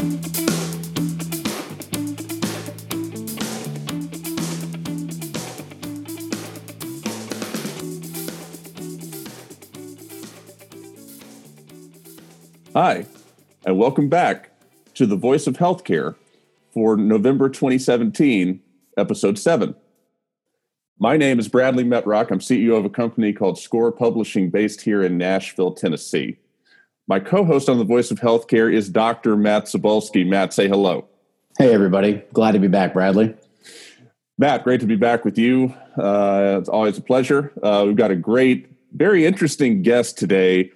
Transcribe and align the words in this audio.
Hi, 0.00 0.06
and 13.66 13.76
welcome 13.76 14.08
back 14.08 14.52
to 14.94 15.04
the 15.04 15.16
Voice 15.16 15.46
of 15.46 15.58
Healthcare 15.58 16.14
for 16.72 16.96
November 16.96 17.50
2017, 17.50 18.62
episode 18.96 19.38
7. 19.38 19.74
My 20.98 21.18
name 21.18 21.38
is 21.38 21.48
Bradley 21.48 21.84
Metrock. 21.84 22.30
I'm 22.30 22.38
CEO 22.38 22.78
of 22.78 22.86
a 22.86 22.88
company 22.88 23.34
called 23.34 23.58
Score 23.58 23.92
Publishing 23.92 24.48
based 24.48 24.80
here 24.80 25.02
in 25.02 25.18
Nashville, 25.18 25.74
Tennessee. 25.74 26.38
My 27.08 27.20
co 27.20 27.44
host 27.44 27.68
on 27.68 27.78
the 27.78 27.84
Voice 27.84 28.10
of 28.10 28.20
Healthcare 28.20 28.72
is 28.72 28.88
Dr. 28.88 29.36
Matt 29.36 29.64
Cybulsky. 29.64 30.26
Matt, 30.26 30.52
say 30.52 30.68
hello. 30.68 31.08
Hey, 31.58 31.72
everybody. 31.72 32.22
Glad 32.32 32.52
to 32.52 32.58
be 32.58 32.68
back, 32.68 32.92
Bradley. 32.92 33.34
Matt, 34.38 34.64
great 34.64 34.80
to 34.80 34.86
be 34.86 34.96
back 34.96 35.24
with 35.24 35.36
you. 35.36 35.74
Uh, 35.98 36.56
it's 36.58 36.68
always 36.68 36.96
a 36.96 37.02
pleasure. 37.02 37.52
Uh, 37.62 37.84
we've 37.86 37.96
got 37.96 38.10
a 38.10 38.16
great, 38.16 38.70
very 38.92 39.26
interesting 39.26 39.82
guest 39.82 40.16
today. 40.16 40.70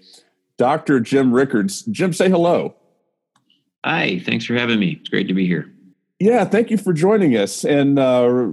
Dr. 0.59 1.01
Jim 1.01 1.33
Rickards. 1.33 1.83
Jim, 1.83 2.13
say 2.13 2.29
hello. 2.29 2.75
Hi, 3.85 4.19
thanks 4.21 4.45
for 4.45 4.55
having 4.55 4.79
me. 4.79 4.99
It's 5.01 5.09
great 5.09 5.29
to 5.29 5.35
be 5.35 5.47
here. 5.47 5.71
Yeah, 6.21 6.45
thank 6.45 6.71
you 6.71 6.79
for 6.79 6.93
joining 6.93 7.37
us. 7.37 7.65
And 7.65 7.99
uh, 7.99 8.49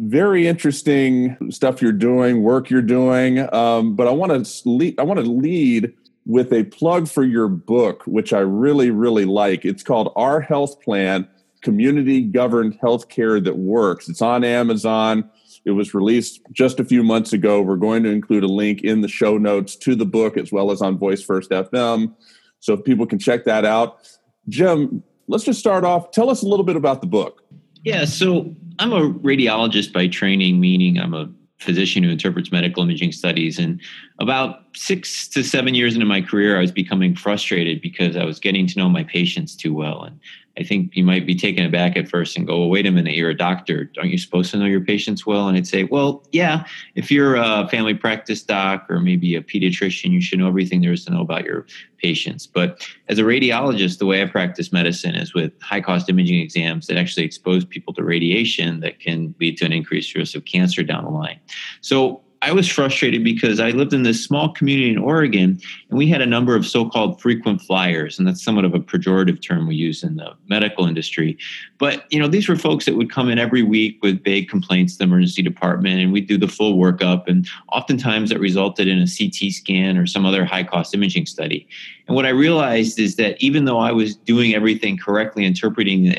very 0.00 0.46
interesting 0.46 1.36
stuff 1.50 1.80
you're 1.80 1.92
doing, 1.92 2.42
work 2.42 2.70
you're 2.70 2.82
doing. 2.82 3.52
Um, 3.54 3.96
but 3.96 4.06
I 4.06 4.10
want 4.10 4.46
to 4.46 4.68
lead, 4.68 4.98
I 4.98 5.02
want 5.02 5.20
to 5.20 5.26
lead 5.26 5.92
with 6.26 6.52
a 6.52 6.64
plug 6.64 7.08
for 7.08 7.24
your 7.24 7.48
book, 7.48 8.02
which 8.04 8.32
I 8.32 8.40
really, 8.40 8.90
really 8.90 9.24
like. 9.24 9.64
It's 9.64 9.82
called 9.82 10.12
Our 10.16 10.40
Health 10.40 10.80
Plan: 10.82 11.26
Community 11.62 12.22
Governed 12.22 12.78
Healthcare 12.80 13.42
That 13.42 13.56
Works. 13.56 14.08
It's 14.08 14.22
on 14.22 14.44
Amazon. 14.44 15.30
It 15.64 15.72
was 15.72 15.94
released 15.94 16.40
just 16.52 16.78
a 16.78 16.84
few 16.84 17.02
months 17.02 17.32
ago. 17.32 17.60
We're 17.62 17.76
going 17.76 18.02
to 18.04 18.10
include 18.10 18.44
a 18.44 18.48
link 18.48 18.82
in 18.82 19.00
the 19.00 19.08
show 19.08 19.38
notes 19.38 19.74
to 19.76 19.94
the 19.94 20.06
book 20.06 20.36
as 20.36 20.52
well 20.52 20.70
as 20.70 20.82
on 20.82 20.98
Voice 20.98 21.22
First 21.22 21.50
FM. 21.50 22.14
So 22.60 22.76
people 22.76 23.06
can 23.06 23.18
check 23.18 23.44
that 23.44 23.64
out. 23.64 24.08
Jim, 24.48 25.02
let's 25.26 25.44
just 25.44 25.58
start 25.58 25.84
off. 25.84 26.10
Tell 26.12 26.30
us 26.30 26.42
a 26.42 26.46
little 26.46 26.64
bit 26.64 26.76
about 26.76 27.00
the 27.00 27.06
book. 27.06 27.42
Yeah, 27.82 28.04
so 28.04 28.54
I'm 28.78 28.92
a 28.92 29.12
radiologist 29.12 29.92
by 29.92 30.08
training, 30.08 30.60
meaning 30.60 30.98
I'm 30.98 31.14
a 31.14 31.30
physician 31.58 32.02
who 32.02 32.10
interprets 32.10 32.52
medical 32.52 32.82
imaging 32.82 33.12
studies. 33.12 33.58
And 33.58 33.80
about 34.18 34.64
six 34.74 35.26
to 35.28 35.42
seven 35.42 35.74
years 35.74 35.94
into 35.94 36.06
my 36.06 36.20
career, 36.20 36.56
I 36.56 36.60
was 36.60 36.72
becoming 36.72 37.14
frustrated 37.14 37.80
because 37.80 38.16
I 38.16 38.24
was 38.24 38.38
getting 38.38 38.66
to 38.66 38.78
know 38.78 38.88
my 38.88 39.04
patients 39.04 39.56
too 39.56 39.74
well. 39.74 40.02
And 40.02 40.20
I 40.58 40.62
think 40.62 40.96
you 40.96 41.04
might 41.04 41.26
be 41.26 41.34
taken 41.34 41.66
aback 41.66 41.96
at 41.96 42.08
first 42.08 42.36
and 42.36 42.46
go, 42.46 42.58
well, 42.58 42.70
wait 42.70 42.86
a 42.86 42.90
minute, 42.90 43.14
you're 43.14 43.30
a 43.30 43.36
doctor. 43.36 43.90
Aren't 43.98 44.10
you 44.10 44.18
supposed 44.18 44.50
to 44.52 44.56
know 44.56 44.64
your 44.64 44.80
patients 44.80 45.26
well? 45.26 45.48
And 45.48 45.56
I'd 45.56 45.66
say, 45.66 45.84
well, 45.84 46.22
yeah, 46.32 46.64
if 46.94 47.10
you're 47.10 47.36
a 47.36 47.68
family 47.68 47.92
practice 47.92 48.42
doc 48.42 48.86
or 48.88 49.00
maybe 49.00 49.36
a 49.36 49.42
pediatrician, 49.42 50.12
you 50.12 50.22
should 50.22 50.38
know 50.38 50.48
everything 50.48 50.80
there 50.80 50.92
is 50.92 51.04
to 51.04 51.12
know 51.12 51.20
about 51.20 51.44
your 51.44 51.66
patients. 51.98 52.46
But 52.46 52.88
as 53.08 53.18
a 53.18 53.22
radiologist, 53.22 53.98
the 53.98 54.06
way 54.06 54.22
I 54.22 54.26
practice 54.26 54.72
medicine 54.72 55.14
is 55.14 55.34
with 55.34 55.52
high 55.60 55.80
cost 55.80 56.08
imaging 56.08 56.40
exams 56.40 56.86
that 56.86 56.96
actually 56.96 57.24
expose 57.24 57.64
people 57.64 57.92
to 57.94 58.02
radiation 58.02 58.80
that 58.80 58.98
can 59.00 59.34
lead 59.38 59.58
to 59.58 59.66
an 59.66 59.72
increased 59.72 60.14
risk 60.14 60.34
of 60.34 60.44
cancer 60.46 60.82
down 60.82 61.04
the 61.04 61.10
line. 61.10 61.38
So 61.82 62.22
I 62.42 62.52
was 62.52 62.68
frustrated 62.68 63.24
because 63.24 63.60
I 63.60 63.70
lived 63.70 63.92
in 63.92 64.02
this 64.02 64.22
small 64.22 64.52
community 64.52 64.90
in 64.90 64.98
Oregon 64.98 65.60
and 65.88 65.98
we 65.98 66.08
had 66.08 66.20
a 66.20 66.26
number 66.26 66.54
of 66.54 66.66
so 66.66 66.88
called 66.88 67.20
frequent 67.20 67.62
flyers. 67.62 68.18
And 68.18 68.28
that's 68.28 68.42
somewhat 68.42 68.64
of 68.64 68.74
a 68.74 68.78
pejorative 68.78 69.42
term 69.42 69.66
we 69.66 69.74
use 69.74 70.02
in 70.02 70.16
the 70.16 70.34
medical 70.48 70.86
industry. 70.86 71.38
But, 71.78 72.04
you 72.10 72.18
know, 72.18 72.28
these 72.28 72.48
were 72.48 72.56
folks 72.56 72.84
that 72.84 72.96
would 72.96 73.10
come 73.10 73.28
in 73.28 73.38
every 73.38 73.62
week 73.62 73.98
with 74.02 74.22
vague 74.22 74.48
complaints 74.48 74.94
to 74.94 74.98
the 74.98 75.04
emergency 75.04 75.42
department 75.42 76.00
and 76.00 76.12
we'd 76.12 76.28
do 76.28 76.38
the 76.38 76.48
full 76.48 76.76
workup. 76.76 77.26
And 77.26 77.48
oftentimes 77.72 78.30
it 78.30 78.40
resulted 78.40 78.86
in 78.86 78.98
a 78.98 79.06
CT 79.06 79.52
scan 79.52 79.96
or 79.96 80.06
some 80.06 80.26
other 80.26 80.44
high 80.44 80.64
cost 80.64 80.94
imaging 80.94 81.26
study. 81.26 81.66
And 82.06 82.14
what 82.14 82.24
I 82.24 82.30
realized 82.30 83.00
is 83.00 83.16
that 83.16 83.36
even 83.42 83.64
though 83.64 83.78
I 83.78 83.90
was 83.90 84.14
doing 84.14 84.54
everything 84.54 84.96
correctly, 84.96 85.44
interpreting 85.44 86.04
the 86.04 86.16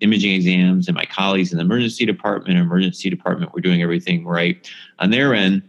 imaging 0.00 0.32
exams, 0.32 0.86
and 0.86 0.94
my 0.94 1.04
colleagues 1.06 1.50
in 1.50 1.58
the 1.58 1.64
emergency 1.64 2.06
department, 2.06 2.58
emergency 2.58 3.10
department 3.10 3.52
were 3.52 3.60
doing 3.60 3.82
everything 3.82 4.24
right 4.24 4.70
on 5.00 5.10
their 5.10 5.34
end, 5.34 5.62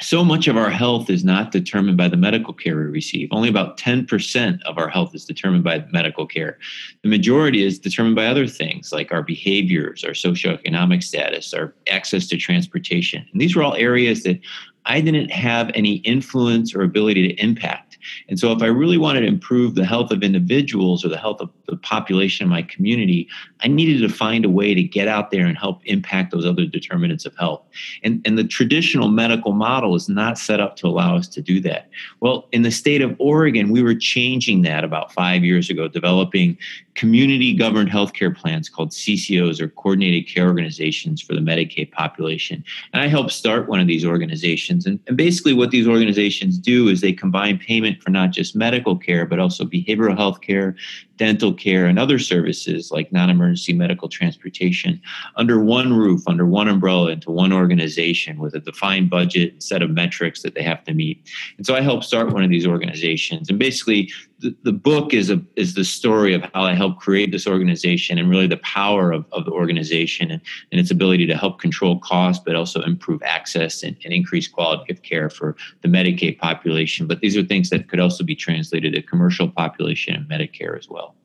so 0.00 0.24
much 0.24 0.48
of 0.48 0.56
our 0.56 0.70
health 0.70 1.08
is 1.08 1.24
not 1.24 1.52
determined 1.52 1.96
by 1.96 2.08
the 2.08 2.16
medical 2.16 2.52
care 2.52 2.76
we 2.76 2.82
receive. 2.82 3.28
Only 3.30 3.48
about 3.48 3.78
10% 3.78 4.60
of 4.62 4.76
our 4.76 4.88
health 4.88 5.14
is 5.14 5.24
determined 5.24 5.62
by 5.62 5.86
medical 5.92 6.26
care. 6.26 6.58
The 7.02 7.08
majority 7.08 7.64
is 7.64 7.78
determined 7.78 8.16
by 8.16 8.26
other 8.26 8.48
things 8.48 8.92
like 8.92 9.12
our 9.12 9.22
behaviors, 9.22 10.02
our 10.02 10.10
socioeconomic 10.10 11.04
status, 11.04 11.54
our 11.54 11.74
access 11.88 12.26
to 12.28 12.36
transportation. 12.36 13.24
And 13.30 13.40
these 13.40 13.54
were 13.54 13.62
all 13.62 13.76
areas 13.76 14.24
that 14.24 14.40
I 14.84 15.00
didn't 15.00 15.30
have 15.30 15.70
any 15.74 15.96
influence 15.98 16.74
or 16.74 16.82
ability 16.82 17.28
to 17.28 17.34
impact. 17.40 17.93
And 18.28 18.38
so, 18.38 18.52
if 18.52 18.62
I 18.62 18.66
really 18.66 18.98
wanted 18.98 19.20
to 19.20 19.26
improve 19.26 19.74
the 19.74 19.84
health 19.84 20.10
of 20.10 20.22
individuals 20.22 21.04
or 21.04 21.08
the 21.08 21.18
health 21.18 21.40
of 21.40 21.50
the 21.66 21.76
population 21.76 22.44
in 22.44 22.50
my 22.50 22.62
community, 22.62 23.28
I 23.60 23.68
needed 23.68 24.06
to 24.06 24.14
find 24.14 24.44
a 24.44 24.50
way 24.50 24.74
to 24.74 24.82
get 24.82 25.08
out 25.08 25.30
there 25.30 25.46
and 25.46 25.56
help 25.56 25.80
impact 25.86 26.32
those 26.32 26.46
other 26.46 26.66
determinants 26.66 27.24
of 27.24 27.34
health. 27.36 27.62
And, 28.02 28.20
and 28.26 28.38
the 28.38 28.44
traditional 28.44 29.08
medical 29.08 29.52
model 29.52 29.94
is 29.94 30.08
not 30.08 30.38
set 30.38 30.60
up 30.60 30.76
to 30.76 30.86
allow 30.86 31.16
us 31.16 31.28
to 31.28 31.42
do 31.42 31.60
that. 31.60 31.88
Well, 32.20 32.48
in 32.52 32.62
the 32.62 32.70
state 32.70 33.02
of 33.02 33.16
Oregon, 33.18 33.70
we 33.70 33.82
were 33.82 33.94
changing 33.94 34.62
that 34.62 34.84
about 34.84 35.12
five 35.12 35.44
years 35.44 35.70
ago, 35.70 35.88
developing 35.88 36.58
community 36.94 37.54
governed 37.54 37.90
healthcare 37.90 38.34
plans 38.34 38.68
called 38.68 38.90
CCOs 38.90 39.60
or 39.60 39.68
coordinated 39.68 40.28
care 40.28 40.46
organizations 40.46 41.20
for 41.20 41.34
the 41.34 41.40
Medicaid 41.40 41.90
population. 41.90 42.64
And 42.92 43.02
I 43.02 43.08
helped 43.08 43.32
start 43.32 43.68
one 43.68 43.80
of 43.80 43.86
these 43.86 44.04
organizations. 44.04 44.86
And, 44.86 45.00
and 45.06 45.16
basically, 45.16 45.54
what 45.54 45.70
these 45.70 45.88
organizations 45.88 46.58
do 46.58 46.88
is 46.88 47.00
they 47.00 47.12
combine 47.12 47.58
payment 47.58 47.93
for 48.02 48.10
not 48.10 48.30
just 48.30 48.56
medical 48.56 48.96
care, 48.96 49.26
but 49.26 49.38
also 49.38 49.64
behavioral 49.64 50.16
health 50.16 50.40
care, 50.40 50.76
dental 51.16 51.52
care, 51.52 51.86
and 51.86 51.98
other 51.98 52.18
services 52.18 52.90
like 52.90 53.12
non 53.12 53.30
emergency 53.30 53.72
medical 53.72 54.08
transportation 54.08 55.00
under 55.36 55.62
one 55.62 55.92
roof, 55.92 56.22
under 56.26 56.46
one 56.46 56.68
umbrella, 56.68 57.10
into 57.10 57.30
one 57.30 57.52
organization 57.52 58.38
with 58.38 58.54
a 58.54 58.60
defined 58.60 59.10
budget, 59.10 59.52
and 59.52 59.62
set 59.62 59.82
of 59.82 59.90
metrics 59.90 60.42
that 60.42 60.54
they 60.54 60.62
have 60.62 60.84
to 60.84 60.94
meet. 60.94 61.28
And 61.56 61.66
so 61.66 61.74
I 61.74 61.80
helped 61.80 62.04
start 62.04 62.32
one 62.32 62.44
of 62.44 62.50
these 62.50 62.66
organizations. 62.66 63.48
And 63.48 63.58
basically, 63.58 64.10
the, 64.44 64.54
the 64.62 64.72
book 64.72 65.14
is 65.14 65.30
a 65.30 65.40
is 65.56 65.72
the 65.74 65.84
story 65.84 66.34
of 66.34 66.42
how 66.52 66.64
I 66.64 66.74
helped 66.74 67.00
create 67.00 67.32
this 67.32 67.46
organization 67.46 68.18
and 68.18 68.28
really 68.28 68.46
the 68.46 68.58
power 68.58 69.10
of, 69.10 69.24
of 69.32 69.46
the 69.46 69.50
organization 69.50 70.30
and, 70.30 70.42
and 70.70 70.78
its 70.78 70.90
ability 70.90 71.26
to 71.26 71.36
help 71.36 71.60
control 71.60 71.98
costs, 71.98 72.42
but 72.44 72.54
also 72.54 72.82
improve 72.82 73.22
access 73.22 73.82
and, 73.82 73.96
and 74.04 74.12
increase 74.12 74.46
quality 74.46 74.92
of 74.92 75.02
care 75.02 75.30
for 75.30 75.56
the 75.80 75.88
Medicaid 75.88 76.38
population. 76.38 77.06
But 77.06 77.20
these 77.20 77.38
are 77.38 77.42
things 77.42 77.70
that 77.70 77.88
could 77.88 78.00
also 78.00 78.22
be 78.22 78.36
translated 78.36 78.92
to 78.92 79.02
commercial 79.02 79.48
population 79.48 80.14
and 80.14 80.28
Medicare 80.28 80.78
as 80.78 80.90
well. 80.90 81.16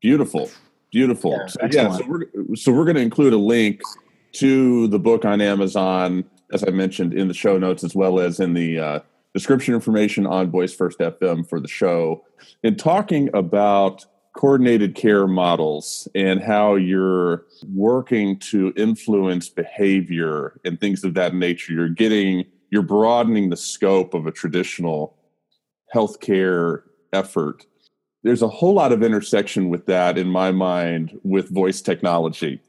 Beautiful, 0.00 0.50
beautiful. 0.90 1.32
Yeah, 1.32 1.46
so, 1.46 1.58
yeah, 1.70 1.96
so 1.96 2.04
we're 2.08 2.56
so 2.56 2.72
we're 2.72 2.84
going 2.84 2.96
to 2.96 3.02
include 3.02 3.32
a 3.32 3.38
link 3.38 3.80
to 4.32 4.88
the 4.88 4.98
book 4.98 5.24
on 5.24 5.40
Amazon, 5.40 6.24
as 6.52 6.64
I 6.64 6.70
mentioned 6.70 7.14
in 7.14 7.28
the 7.28 7.34
show 7.34 7.58
notes, 7.58 7.84
as 7.84 7.94
well 7.94 8.18
as 8.18 8.40
in 8.40 8.54
the 8.54 8.80
uh, 8.80 9.00
description 9.36 9.74
information 9.74 10.26
on 10.26 10.50
Voice 10.50 10.74
First 10.74 10.98
FM 10.98 11.46
for 11.46 11.60
the 11.60 11.68
show. 11.68 12.24
and 12.64 12.78
talking 12.78 13.28
about 13.34 14.06
coordinated 14.34 14.94
care 14.94 15.26
models 15.26 16.08
and 16.14 16.42
how 16.42 16.74
you're 16.74 17.44
working 17.74 18.38
to 18.38 18.72
influence 18.76 19.50
behavior 19.50 20.58
and 20.64 20.80
things 20.80 21.04
of 21.04 21.12
that 21.14 21.34
nature, 21.34 21.74
you're 21.74 21.88
getting 21.88 22.46
you're 22.70 22.82
broadening 22.82 23.50
the 23.50 23.56
scope 23.56 24.14
of 24.14 24.26
a 24.26 24.32
traditional 24.32 25.16
healthcare 25.94 26.82
effort 27.12 27.66
there's 28.26 28.42
a 28.42 28.48
whole 28.48 28.74
lot 28.74 28.90
of 28.90 29.04
intersection 29.04 29.68
with 29.68 29.86
that 29.86 30.18
in 30.18 30.26
my 30.26 30.50
mind 30.50 31.16
with 31.22 31.48
voice 31.48 31.80
technology. 31.80 32.60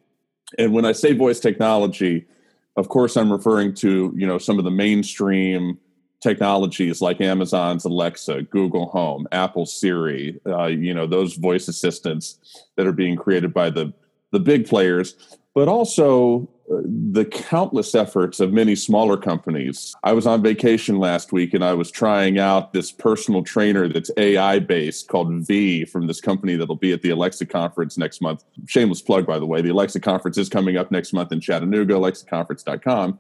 And 0.59 0.71
when 0.71 0.85
I 0.85 0.91
say 0.91 1.13
voice 1.13 1.39
technology, 1.39 2.27
of 2.75 2.89
course 2.89 3.17
I'm 3.17 3.31
referring 3.31 3.73
to, 3.75 4.13
you 4.15 4.27
know, 4.27 4.37
some 4.37 4.59
of 4.59 4.65
the 4.65 4.71
mainstream 4.71 5.79
technologies 6.21 7.01
like 7.01 7.21
Amazon's 7.21 7.85
Alexa, 7.85 8.43
Google 8.43 8.87
Home, 8.87 9.27
Apple 9.31 9.65
Siri, 9.65 10.39
uh, 10.45 10.65
you 10.65 10.93
know, 10.93 11.05
those 11.05 11.35
voice 11.35 11.67
assistants 11.67 12.65
that 12.75 12.87
are 12.87 12.93
being 12.93 13.15
created 13.15 13.53
by 13.53 13.69
the 13.69 13.93
the 14.31 14.39
big 14.39 14.67
players, 14.67 15.15
but 15.53 15.67
also 15.67 16.49
the 16.67 17.23
countless 17.23 17.95
efforts 17.95 18.39
of 18.39 18.51
many 18.51 18.75
smaller 18.75 19.15
companies. 19.15 19.95
I 20.03 20.11
was 20.11 20.27
on 20.27 20.43
vacation 20.43 20.99
last 20.99 21.31
week 21.31 21.53
and 21.53 21.63
I 21.63 21.73
was 21.73 21.89
trying 21.89 22.39
out 22.39 22.73
this 22.73 22.91
personal 22.91 23.41
trainer 23.41 23.87
that's 23.87 24.11
AI 24.17 24.59
based 24.59 25.07
called 25.07 25.31
V 25.47 25.85
from 25.85 26.07
this 26.07 26.19
company 26.19 26.57
that'll 26.57 26.75
be 26.75 26.91
at 26.91 27.01
the 27.01 27.11
Alexa 27.11 27.45
conference 27.45 27.97
next 27.97 28.21
month. 28.21 28.43
Shameless 28.65 29.01
plug, 29.01 29.25
by 29.25 29.39
the 29.39 29.45
way. 29.45 29.61
The 29.61 29.69
Alexa 29.69 30.01
conference 30.01 30.37
is 30.37 30.49
coming 30.49 30.75
up 30.75 30.91
next 30.91 31.13
month 31.13 31.31
in 31.31 31.39
Chattanooga, 31.39 31.93
alexaconference.com. 31.93 33.17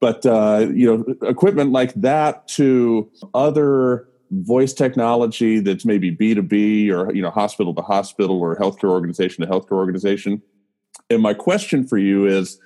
But, 0.00 0.26
uh, 0.26 0.68
you 0.74 0.86
know, 0.86 1.28
equipment 1.28 1.72
like 1.72 1.94
that 1.94 2.46
to 2.48 3.10
other 3.32 4.08
voice 4.30 4.72
technology 4.72 5.60
that's 5.60 5.84
maybe 5.84 6.14
B2B 6.14 6.90
or 6.90 7.14
you 7.14 7.22
know 7.22 7.30
hospital 7.30 7.74
to 7.74 7.82
hospital 7.82 8.40
or 8.40 8.56
healthcare 8.56 8.90
organization 8.90 9.44
to 9.44 9.50
healthcare 9.50 9.72
organization. 9.72 10.42
And 11.10 11.22
my 11.22 11.34
question 11.34 11.86
for 11.86 11.98
you 11.98 12.26
is 12.26 12.58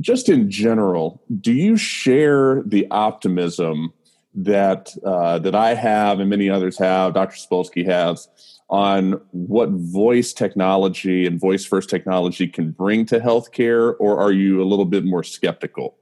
just 0.00 0.28
in 0.28 0.50
general, 0.50 1.22
do 1.40 1.52
you 1.52 1.76
share 1.76 2.62
the 2.64 2.86
optimism 2.90 3.92
that 4.34 4.94
uh, 5.04 5.38
that 5.40 5.54
I 5.54 5.74
have 5.74 6.20
and 6.20 6.30
many 6.30 6.48
others 6.50 6.78
have, 6.78 7.14
Dr. 7.14 7.36
Cybulsky 7.36 7.84
has, 7.86 8.28
on 8.68 9.20
what 9.32 9.70
voice 9.70 10.32
technology 10.32 11.26
and 11.26 11.40
voice 11.40 11.64
first 11.64 11.88
technology 11.88 12.46
can 12.46 12.70
bring 12.70 13.06
to 13.06 13.18
healthcare, 13.18 13.94
or 13.98 14.20
are 14.20 14.32
you 14.32 14.62
a 14.62 14.66
little 14.66 14.84
bit 14.84 15.04
more 15.04 15.24
skeptical? 15.24 15.96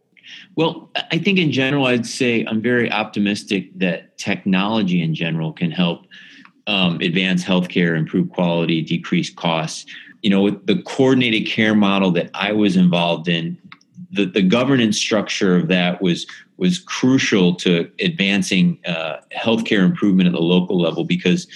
Well, 0.56 0.90
I 1.10 1.18
think 1.18 1.38
in 1.38 1.52
general, 1.52 1.86
I'd 1.86 2.06
say 2.06 2.44
I'm 2.44 2.62
very 2.62 2.90
optimistic 2.90 3.78
that 3.78 4.16
technology 4.18 5.02
in 5.02 5.14
general 5.14 5.52
can 5.52 5.70
help 5.70 6.06
um, 6.66 7.00
advance 7.00 7.44
healthcare, 7.44 7.96
improve 7.96 8.30
quality, 8.30 8.82
decrease 8.82 9.30
costs. 9.30 9.86
You 10.22 10.30
know, 10.30 10.42
with 10.42 10.66
the 10.66 10.82
coordinated 10.82 11.46
care 11.46 11.74
model 11.74 12.10
that 12.12 12.30
I 12.34 12.52
was 12.52 12.76
involved 12.76 13.28
in, 13.28 13.58
the, 14.10 14.24
the 14.24 14.42
governance 14.42 14.98
structure 14.98 15.56
of 15.56 15.68
that 15.68 16.00
was 16.02 16.26
was 16.56 16.78
crucial 16.78 17.54
to 17.54 17.90
advancing 18.00 18.78
uh, 18.86 19.16
healthcare 19.36 19.84
improvement 19.84 20.26
at 20.26 20.32
the 20.32 20.40
local 20.40 20.80
level 20.80 21.04
because 21.04 21.46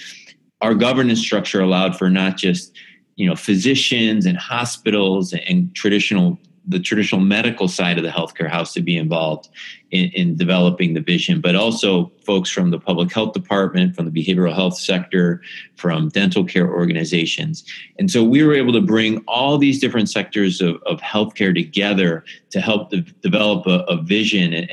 our 0.61 0.75
governance 0.75 1.19
structure 1.19 1.59
allowed 1.59 1.97
for 1.97 2.09
not 2.09 2.37
just 2.37 2.77
you 3.15 3.27
know 3.27 3.35
physicians 3.35 4.25
and 4.25 4.37
hospitals 4.37 5.33
and 5.33 5.73
traditional 5.75 6.37
the 6.67 6.79
traditional 6.79 7.21
medical 7.21 7.67
side 7.67 7.97
of 7.97 8.03
the 8.03 8.09
healthcare 8.09 8.49
house 8.49 8.73
to 8.73 8.81
be 8.81 8.97
involved 8.97 9.49
in, 9.89 10.11
in, 10.13 10.35
developing 10.35 10.93
the 10.93 11.01
vision, 11.01 11.41
but 11.41 11.55
also 11.55 12.11
folks 12.25 12.49
from 12.49 12.69
the 12.69 12.79
public 12.79 13.11
health 13.11 13.33
department, 13.33 13.95
from 13.95 14.05
the 14.05 14.11
behavioral 14.11 14.53
health 14.53 14.77
sector, 14.77 15.41
from 15.75 16.09
dental 16.09 16.45
care 16.45 16.69
organizations. 16.69 17.65
And 17.97 18.11
so 18.11 18.23
we 18.23 18.43
were 18.43 18.53
able 18.53 18.73
to 18.73 18.81
bring 18.81 19.23
all 19.27 19.57
these 19.57 19.79
different 19.79 20.09
sectors 20.09 20.61
of, 20.61 20.75
of 20.83 21.01
healthcare 21.01 21.53
together 21.53 22.23
to 22.51 22.61
help 22.61 22.91
de- 22.91 23.01
develop 23.01 23.65
a, 23.65 23.79
a 23.85 24.01
vision 24.01 24.53
and, 24.53 24.69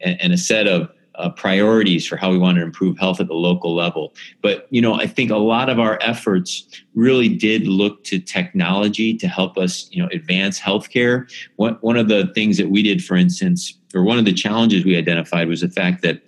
and, 0.00 0.20
and 0.20 0.32
a 0.32 0.38
set 0.38 0.66
of 0.66 0.90
uh, 1.18 1.30
priorities 1.30 2.06
for 2.06 2.16
how 2.16 2.30
we 2.30 2.38
want 2.38 2.56
to 2.56 2.62
improve 2.62 2.98
health 2.98 3.20
at 3.20 3.28
the 3.28 3.34
local 3.34 3.74
level. 3.74 4.14
But 4.42 4.66
you 4.70 4.80
know, 4.80 4.94
I 4.94 5.06
think 5.06 5.30
a 5.30 5.36
lot 5.36 5.68
of 5.68 5.78
our 5.78 5.98
efforts 6.00 6.68
really 6.94 7.28
did 7.28 7.66
look 7.66 8.04
to 8.04 8.18
technology 8.18 9.16
to 9.16 9.28
help 9.28 9.58
us, 9.58 9.88
you 9.90 10.02
know, 10.02 10.08
advance 10.12 10.60
healthcare. 10.60 11.30
One 11.56 11.74
one 11.80 11.96
of 11.96 12.08
the 12.08 12.30
things 12.34 12.56
that 12.58 12.70
we 12.70 12.82
did, 12.82 13.04
for 13.04 13.16
instance, 13.16 13.78
or 13.94 14.02
one 14.02 14.18
of 14.18 14.24
the 14.24 14.32
challenges 14.32 14.84
we 14.84 14.96
identified 14.96 15.48
was 15.48 15.60
the 15.60 15.68
fact 15.68 16.02
that 16.02 16.22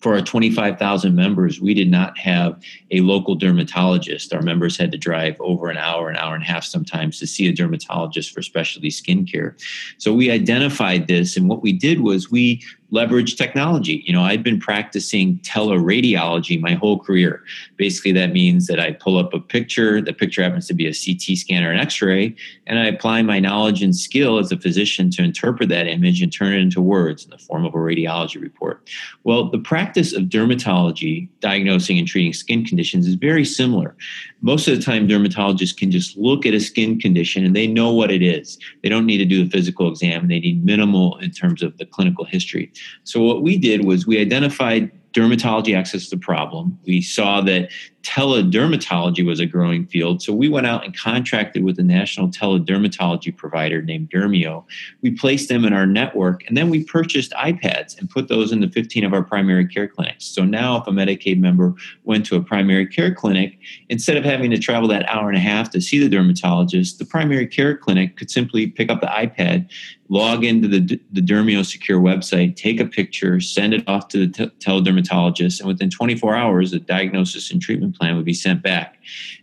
for 0.00 0.14
our 0.14 0.22
25,000 0.22 1.14
members, 1.14 1.60
we 1.60 1.74
did 1.74 1.90
not 1.90 2.16
have 2.18 2.62
a 2.92 3.00
local 3.00 3.34
dermatologist. 3.34 4.32
Our 4.32 4.42
members 4.42 4.76
had 4.76 4.92
to 4.92 4.98
drive 4.98 5.36
over 5.40 5.68
an 5.68 5.76
hour, 5.76 6.08
an 6.08 6.16
hour 6.16 6.34
and 6.34 6.44
a 6.44 6.46
half 6.46 6.62
sometimes 6.62 7.18
to 7.18 7.26
see 7.26 7.48
a 7.48 7.52
dermatologist 7.52 8.32
for 8.32 8.40
specialty 8.40 8.90
skincare. 8.90 9.60
So 9.98 10.14
we 10.14 10.30
identified 10.30 11.08
this, 11.08 11.36
and 11.36 11.48
what 11.48 11.62
we 11.62 11.72
did 11.72 12.00
was 12.00 12.30
we 12.30 12.62
leverage 12.90 13.36
technology. 13.36 14.02
You 14.06 14.12
know, 14.12 14.22
I've 14.22 14.42
been 14.42 14.58
practicing 14.58 15.38
teleradiology 15.38 16.60
my 16.60 16.74
whole 16.74 16.98
career. 16.98 17.42
Basically, 17.76 18.12
that 18.12 18.32
means 18.32 18.66
that 18.66 18.80
I 18.80 18.92
pull 18.92 19.18
up 19.18 19.34
a 19.34 19.40
picture, 19.40 20.00
the 20.00 20.12
picture 20.12 20.42
happens 20.42 20.66
to 20.68 20.74
be 20.74 20.86
a 20.86 20.94
CT 20.94 21.36
scan 21.36 21.64
or 21.64 21.70
an 21.70 21.78
x 21.78 22.00
ray, 22.00 22.34
and 22.66 22.78
I 22.78 22.86
apply 22.86 23.22
my 23.22 23.40
knowledge 23.40 23.82
and 23.82 23.94
skill 23.94 24.38
as 24.38 24.50
a 24.52 24.58
physician 24.58 25.10
to 25.10 25.22
interpret 25.22 25.68
that 25.68 25.86
image 25.86 26.22
and 26.22 26.32
turn 26.32 26.52
it 26.52 26.60
into 26.60 26.80
words 26.80 27.24
in 27.24 27.30
the 27.30 27.38
form 27.38 27.64
of 27.64 27.74
a 27.74 27.78
radiology 27.78 28.40
report. 28.40 28.88
Well, 29.24 29.50
the 29.50 29.58
practice 29.58 30.14
of 30.14 30.24
dermatology, 30.24 31.28
diagnosing 31.40 31.98
and 31.98 32.08
treating 32.08 32.32
skin 32.32 32.64
conditions, 32.64 33.06
is 33.06 33.14
very 33.14 33.44
similar. 33.44 33.94
Most 34.40 34.68
of 34.68 34.76
the 34.76 34.82
time, 34.82 35.08
dermatologists 35.08 35.76
can 35.76 35.90
just 35.90 36.16
look 36.16 36.46
at 36.46 36.54
a 36.54 36.60
skin 36.60 36.98
condition 36.98 37.44
and 37.44 37.56
they 37.56 37.66
know 37.66 37.92
what 37.92 38.10
it 38.10 38.22
is. 38.22 38.58
They 38.82 38.88
don't 38.88 39.06
need 39.06 39.18
to 39.18 39.24
do 39.24 39.44
a 39.44 39.46
physical 39.46 39.88
exam, 39.88 40.28
they 40.28 40.38
need 40.38 40.64
minimal 40.64 41.18
in 41.18 41.32
terms 41.32 41.62
of 41.62 41.76
the 41.76 41.84
clinical 41.84 42.24
history. 42.24 42.72
So 43.04 43.22
what 43.22 43.42
we 43.42 43.58
did 43.58 43.84
was 43.84 44.06
we 44.06 44.20
identified 44.20 44.90
dermatology 45.12 45.76
access 45.76 46.08
to 46.08 46.16
the 46.16 46.20
problem. 46.20 46.78
We 46.86 47.00
saw 47.00 47.40
that 47.42 47.70
teledermatology 48.08 49.24
was 49.24 49.38
a 49.38 49.44
growing 49.44 49.86
field. 49.86 50.22
So 50.22 50.32
we 50.32 50.48
went 50.48 50.66
out 50.66 50.82
and 50.82 50.96
contracted 50.96 51.62
with 51.62 51.78
a 51.78 51.82
national 51.82 52.28
teledermatology 52.28 53.36
provider 53.36 53.82
named 53.82 54.10
Dermio. 54.10 54.64
We 55.02 55.10
placed 55.10 55.50
them 55.50 55.66
in 55.66 55.74
our 55.74 55.84
network 55.84 56.42
and 56.48 56.56
then 56.56 56.70
we 56.70 56.84
purchased 56.84 57.32
iPads 57.32 57.98
and 57.98 58.08
put 58.08 58.28
those 58.28 58.50
in 58.50 58.60
the 58.60 58.70
15 58.70 59.04
of 59.04 59.12
our 59.12 59.22
primary 59.22 59.66
care 59.66 59.86
clinics. 59.86 60.24
So 60.24 60.42
now 60.42 60.78
if 60.78 60.86
a 60.86 60.90
Medicaid 60.90 61.38
member 61.38 61.74
went 62.04 62.24
to 62.26 62.36
a 62.36 62.42
primary 62.42 62.86
care 62.86 63.14
clinic, 63.14 63.58
instead 63.90 64.16
of 64.16 64.24
having 64.24 64.50
to 64.52 64.58
travel 64.58 64.88
that 64.88 65.06
hour 65.06 65.28
and 65.28 65.36
a 65.36 65.40
half 65.40 65.68
to 65.70 65.80
see 65.80 65.98
the 65.98 66.08
dermatologist, 66.08 66.98
the 66.98 67.04
primary 67.04 67.46
care 67.46 67.76
clinic 67.76 68.16
could 68.16 68.30
simply 68.30 68.68
pick 68.68 68.90
up 68.90 69.02
the 69.02 69.06
iPad, 69.08 69.68
log 70.08 70.44
into 70.44 70.66
the, 70.66 70.98
the 71.12 71.20
Dermio 71.20 71.64
secure 71.64 72.00
website, 72.00 72.56
take 72.56 72.80
a 72.80 72.86
picture, 72.86 73.40
send 73.40 73.74
it 73.74 73.86
off 73.86 74.08
to 74.08 74.26
the 74.26 74.32
t- 74.32 74.52
teledermatologist, 74.58 75.60
and 75.60 75.68
within 75.68 75.90
24 75.90 76.34
hours, 76.34 76.70
the 76.70 76.78
diagnosis 76.78 77.50
and 77.50 77.60
treatment 77.60 77.97
plan 77.98 78.16
would 78.16 78.24
be 78.24 78.34
sent 78.34 78.62
back. 78.62 78.96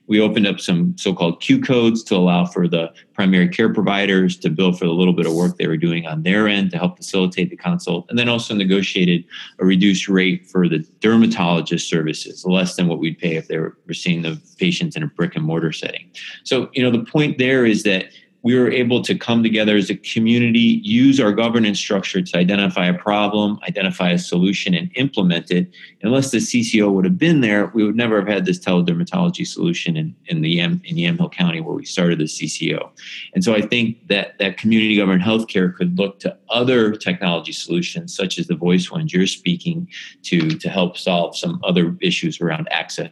We 0.08 0.20
opened 0.20 0.46
up 0.46 0.60
some 0.60 0.96
so 0.98 1.14
called 1.14 1.42
Q 1.42 1.62
codes 1.62 2.04
to 2.04 2.16
allow 2.16 2.46
for 2.46 2.68
the 2.68 2.94
primary 3.14 3.50
care 3.50 3.74
providers 3.74 4.38
to 4.38 4.50
bill 4.50 4.72
for 4.72 4.86
the 4.86 4.92
little 4.92 5.14
bit 5.14 5.26
of 5.26 5.34
work 5.34 5.58
they 5.58 5.68
were 5.68 5.78
doing 5.78 6.06
on 6.06 6.24
their 6.24 6.48
end 6.48 6.72
to 6.72 6.78
help 6.78 6.98
facilitate 6.98 7.50
the 7.50 7.58
consult, 7.58 8.06
and 8.10 8.20
then 8.20 8.30
also 8.30 8.54
negotiated 8.54 9.26
a 9.60 9.66
reduced 9.66 10.08
rate 10.08 10.48
for 10.48 10.70
the 10.70 10.80
dermatologist 11.00 11.90
services, 11.90 12.46
less 12.46 12.76
than 12.76 12.88
what 12.88 13.00
we'd 13.00 13.18
pay 13.18 13.36
if 13.36 13.48
they 13.48 13.58
were 13.58 13.76
seeing 13.94 14.22
the 14.22 14.40
patients 14.58 14.96
in 14.96 15.04
a 15.04 15.08
brick 15.08 15.36
and 15.36 15.44
mortar 15.44 15.72
setting. 15.72 16.10
So, 16.44 16.70
you 16.74 16.84
know, 16.84 16.92
the 16.92 17.04
point 17.04 17.38
there 17.40 17.66
is 17.66 17.84
that 17.84 18.06
we 18.46 18.54
were 18.54 18.70
able 18.70 19.02
to 19.02 19.18
come 19.18 19.42
together 19.42 19.76
as 19.76 19.90
a 19.90 19.96
community, 19.96 20.80
use 20.84 21.20
our 21.20 21.32
governance 21.32 21.80
structure 21.80 22.22
to 22.22 22.38
identify 22.38 22.86
a 22.86 22.94
problem, 22.94 23.60
identify 23.68 24.12
a 24.12 24.20
solution, 24.20 24.76
and 24.76 24.92
implement 24.94 25.50
it. 25.50 25.68
Unless 26.04 26.30
the 26.30 26.38
CCO 26.38 26.92
would 26.94 27.06
have 27.06 27.18
been 27.18 27.42
there, 27.42 27.72
we 27.74 27.84
would 27.84 27.96
never 27.96 28.20
have 28.20 28.28
had 28.28 28.46
this 28.46 28.60
teledermatology 28.60 29.48
solution 29.48 29.98
in, 29.98 30.16
in 30.28 30.42
the 30.42 30.60
in 30.60 30.80
Yamhill 30.84 31.32
County 31.32 31.60
where 31.60 31.74
we 31.74 31.86
started 31.86 32.20
the 32.20 32.26
CCO. 32.26 32.92
And 33.34 33.44
so 33.44 33.56
I 33.56 33.62
think 33.62 34.08
that 34.10 34.38
that 34.38 34.60
community 34.60 34.98
governed 34.98 35.24
healthcare 35.24 35.74
could 35.76 35.98
look 35.98 36.20
to 36.20 36.38
other 36.50 36.92
technology 36.92 37.52
solutions, 37.52 38.16
such 38.16 38.38
as 38.38 38.46
the 38.46 38.56
voice 38.56 38.92
ones 38.92 39.12
you're 39.12 39.26
speaking 39.26 39.90
to, 40.22 40.50
to 40.50 40.70
help 40.70 41.00
solve 41.00 41.36
some 41.36 41.60
other 41.64 41.98
issues 42.00 42.40
around 42.40 42.68
access. 42.70 43.10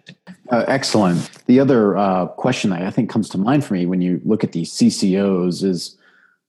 Uh, 0.51 0.63
excellent. 0.67 1.31
The 1.47 1.59
other 1.59 1.97
uh, 1.97 2.27
question 2.27 2.69
that 2.69 2.83
I 2.83 2.91
think 2.91 3.09
comes 3.09 3.29
to 3.29 3.39
mind 3.39 3.65
for 3.65 3.73
me 3.73 3.87
when 3.87 4.01
you 4.01 4.21
look 4.23 4.43
at 4.43 4.51
the 4.51 4.61
CCO 4.61 5.22
is 5.27 5.97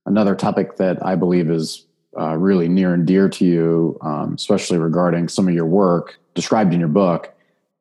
another 0.07 0.35
topic 0.35 0.77
that 0.77 1.05
I 1.05 1.15
believe 1.15 1.51
is 1.51 1.87
uh, 2.19 2.37
really 2.37 2.69
near 2.69 2.95
and 2.95 3.07
dear 3.07 3.29
to 3.29 3.45
you, 3.45 3.99
um, 4.03 4.35
especially 4.35 4.79
regarding 4.79 5.29
some 5.29 5.49
of 5.49 5.55
your 5.55 5.67
work 5.67 6.19
described 6.35 6.73
in 6.73 6.81
your 6.81 6.89
book. 6.89 7.33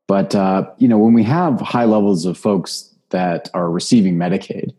But 0.08 0.36
uh, 0.36 0.70
you 0.78 0.88
know, 0.88 0.98
when 0.98 1.14
we 1.14 1.24
have 1.24 1.60
high 1.62 1.86
levels 1.86 2.26
of 2.26 2.38
folks 2.38 2.94
that 3.10 3.50
are 3.54 3.70
receiving 3.70 4.16
Medicaid 4.16 4.74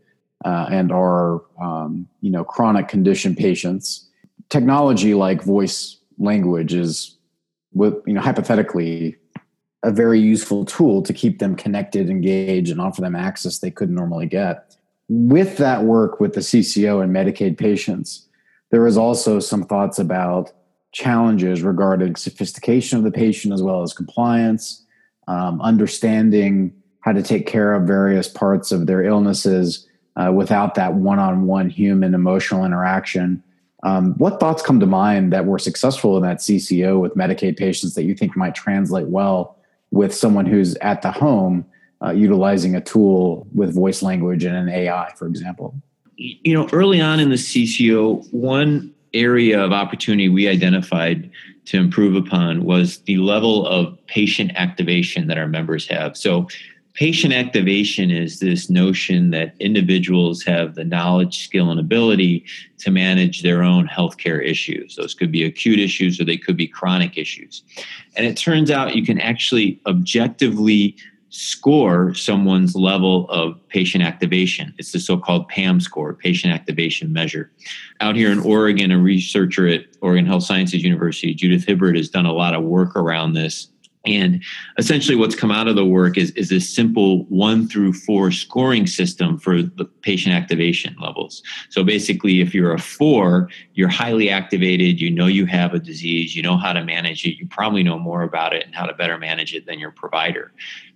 uh, 0.44 0.66
and 0.70 0.92
are 0.92 1.42
um, 1.60 2.08
you 2.20 2.30
know 2.30 2.44
chronic 2.44 2.88
condition 2.88 3.34
patients, 3.34 4.08
technology 4.50 5.14
like 5.14 5.42
voice 5.42 5.96
language 6.18 6.74
is, 6.74 7.16
with 7.72 7.94
you 8.06 8.12
know, 8.14 8.20
hypothetically 8.20 9.16
a 9.82 9.90
very 9.90 10.20
useful 10.20 10.64
tool 10.64 11.02
to 11.02 11.12
keep 11.12 11.38
them 11.38 11.54
connected, 11.54 12.08
engaged, 12.08 12.70
and 12.70 12.80
offer 12.80 13.02
them 13.02 13.14
access 13.14 13.58
they 13.58 13.70
couldn't 13.70 13.94
normally 13.94 14.26
get 14.26 14.76
with 15.08 15.58
that 15.58 15.84
work 15.84 16.20
with 16.20 16.34
the 16.34 16.40
CCO 16.40 17.02
and 17.02 17.14
Medicaid 17.14 17.58
patients, 17.58 18.28
there 18.70 18.82
was 18.82 18.96
also 18.96 19.38
some 19.38 19.64
thoughts 19.64 19.98
about 19.98 20.52
challenges 20.92 21.62
regarding 21.62 22.16
sophistication 22.16 22.98
of 22.98 23.04
the 23.04 23.10
patient 23.10 23.52
as 23.52 23.62
well 23.62 23.82
as 23.82 23.92
compliance, 23.92 24.84
um, 25.28 25.60
understanding 25.60 26.72
how 27.00 27.12
to 27.12 27.22
take 27.22 27.46
care 27.46 27.74
of 27.74 27.86
various 27.86 28.28
parts 28.28 28.72
of 28.72 28.86
their 28.86 29.04
illnesses 29.04 29.86
uh, 30.16 30.32
without 30.32 30.74
that 30.76 30.94
one 30.94 31.18
on 31.18 31.46
one 31.46 31.68
human 31.68 32.14
emotional 32.14 32.64
interaction. 32.64 33.42
Um, 33.82 34.14
what 34.14 34.40
thoughts 34.40 34.62
come 34.62 34.80
to 34.80 34.86
mind 34.86 35.32
that 35.32 35.44
were 35.44 35.58
successful 35.58 36.16
in 36.16 36.22
that 36.22 36.38
CCO 36.38 37.00
with 37.00 37.14
Medicaid 37.14 37.58
patients 37.58 37.94
that 37.94 38.04
you 38.04 38.14
think 38.14 38.36
might 38.36 38.54
translate 38.54 39.08
well 39.08 39.58
with 39.90 40.14
someone 40.14 40.46
who's 40.46 40.74
at 40.76 41.02
the 41.02 41.10
home 41.10 41.66
uh, 42.04 42.10
utilizing 42.10 42.74
a 42.74 42.80
tool 42.80 43.46
with 43.54 43.74
voice 43.74 44.02
language 44.02 44.44
and 44.44 44.56
an 44.56 44.68
AI, 44.68 45.12
for 45.16 45.26
example? 45.26 45.74
You 46.16 46.54
know, 46.54 46.68
early 46.72 47.00
on 47.00 47.18
in 47.18 47.30
the 47.30 47.36
CCO, 47.36 48.32
one 48.32 48.94
area 49.14 49.62
of 49.62 49.72
opportunity 49.72 50.28
we 50.28 50.48
identified 50.48 51.30
to 51.66 51.78
improve 51.78 52.14
upon 52.14 52.64
was 52.64 52.98
the 52.98 53.16
level 53.18 53.66
of 53.66 53.98
patient 54.06 54.52
activation 54.54 55.28
that 55.28 55.38
our 55.38 55.48
members 55.48 55.86
have. 55.88 56.16
So, 56.16 56.48
patient 56.92 57.34
activation 57.34 58.10
is 58.12 58.38
this 58.38 58.70
notion 58.70 59.30
that 59.30 59.54
individuals 59.58 60.44
have 60.44 60.76
the 60.76 60.84
knowledge, 60.84 61.42
skill, 61.42 61.70
and 61.70 61.80
ability 61.80 62.44
to 62.78 62.90
manage 62.92 63.42
their 63.42 63.64
own 63.64 63.88
healthcare 63.88 64.44
issues. 64.44 64.94
Those 64.94 65.12
could 65.12 65.32
be 65.32 65.44
acute 65.44 65.80
issues 65.80 66.20
or 66.20 66.24
they 66.24 66.36
could 66.36 66.56
be 66.56 66.68
chronic 66.68 67.18
issues. 67.18 67.64
And 68.16 68.26
it 68.26 68.36
turns 68.36 68.70
out 68.70 68.94
you 68.94 69.04
can 69.04 69.18
actually 69.18 69.80
objectively 69.86 70.96
score 71.34 72.14
someone's 72.14 72.76
level 72.76 73.28
of 73.28 73.58
patient 73.68 74.04
activation. 74.04 74.72
It's 74.78 74.92
the 74.92 75.00
so 75.00 75.18
called 75.18 75.48
PAM 75.48 75.80
score, 75.80 76.14
patient 76.14 76.54
activation 76.54 77.12
measure. 77.12 77.50
Out 78.00 78.14
here 78.14 78.30
in 78.30 78.38
Oregon, 78.38 78.92
a 78.92 78.98
researcher 78.98 79.66
at 79.66 79.86
Oregon 80.00 80.26
Health 80.26 80.44
Sciences 80.44 80.84
University, 80.84 81.34
Judith 81.34 81.64
Hibbard, 81.64 81.96
has 81.96 82.08
done 82.08 82.26
a 82.26 82.32
lot 82.32 82.54
of 82.54 82.62
work 82.62 82.94
around 82.94 83.32
this 83.32 83.68
and 84.06 84.42
essentially, 84.78 85.16
what's 85.16 85.34
come 85.34 85.50
out 85.50 85.66
of 85.66 85.76
the 85.76 85.84
work 85.84 86.18
is, 86.18 86.30
is 86.32 86.50
this 86.50 86.68
simple 86.68 87.24
one 87.24 87.66
through 87.66 87.94
four 87.94 88.30
scoring 88.30 88.86
system 88.86 89.38
for 89.38 89.62
the 89.62 89.86
patient 90.02 90.34
activation 90.34 90.94
levels. 91.00 91.42
So 91.70 91.82
basically, 91.82 92.40
if 92.40 92.54
you're 92.54 92.74
a 92.74 92.78
four, 92.78 93.48
you're 93.72 93.88
highly 93.88 94.28
activated, 94.28 95.00
you 95.00 95.10
know 95.10 95.26
you 95.26 95.46
have 95.46 95.72
a 95.72 95.78
disease, 95.78 96.36
you 96.36 96.42
know 96.42 96.58
how 96.58 96.74
to 96.74 96.84
manage 96.84 97.24
it, 97.24 97.38
you 97.38 97.46
probably 97.46 97.82
know 97.82 97.98
more 97.98 98.22
about 98.22 98.52
it 98.52 98.66
and 98.66 98.74
how 98.74 98.84
to 98.84 98.92
better 98.92 99.16
manage 99.16 99.54
it 99.54 99.64
than 99.66 99.78
your 99.78 99.92
provider. 99.92 100.52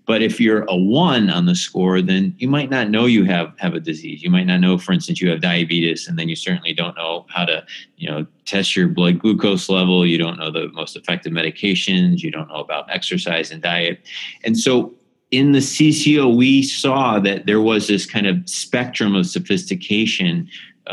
But 0.09 0.23
if 0.23 0.41
you're 0.41 0.65
a 0.69 0.75
one 0.75 1.29
on 1.29 1.45
the 1.45 1.55
score, 1.55 2.01
then 2.01 2.35
you 2.39 2.49
might 2.49 2.71
not 2.71 2.89
know 2.89 3.05
you 3.05 3.25
have 3.27 3.53
have 3.59 3.75
a 3.75 3.81
disease. 3.81 4.23
You 4.23 4.31
might 4.31 4.47
not 4.47 4.59
know, 4.59 4.79
for 4.79 4.93
instance, 4.93 5.21
you 5.21 5.29
have 5.29 5.43
diabetes, 5.43 6.09
and 6.09 6.19
then 6.19 6.31
you 6.31 6.35
certainly 6.35 6.73
don't 6.73 6.97
know 6.97 7.27
how 7.29 7.45
to, 7.45 7.63
you 7.99 8.09
know, 8.09 8.27
test 8.47 8.75
your 8.75 8.89
blood 8.89 9.19
glucose 9.19 9.69
level. 9.69 10.07
You 10.07 10.17
don't 10.17 10.39
know 10.39 10.51
the 10.51 10.69
most 10.73 10.97
effective 10.97 11.31
medications. 11.31 12.23
You 12.23 12.31
don't 12.31 12.49
know 12.49 12.55
about 12.55 12.91
exercise 12.91 13.51
and 13.51 13.61
diet. 13.61 14.01
And 14.45 14.59
so 14.59 14.95
in 15.31 15.53
the 15.53 15.59
CCO, 15.59 16.35
we 16.35 16.63
saw 16.63 17.19
that 17.21 17.45
there 17.45 17.61
was 17.61 17.87
this 17.87 18.07
kind 18.07 18.27
of 18.27 18.49
spectrum 18.49 19.15
of 19.15 19.27
sophistication 19.27 20.49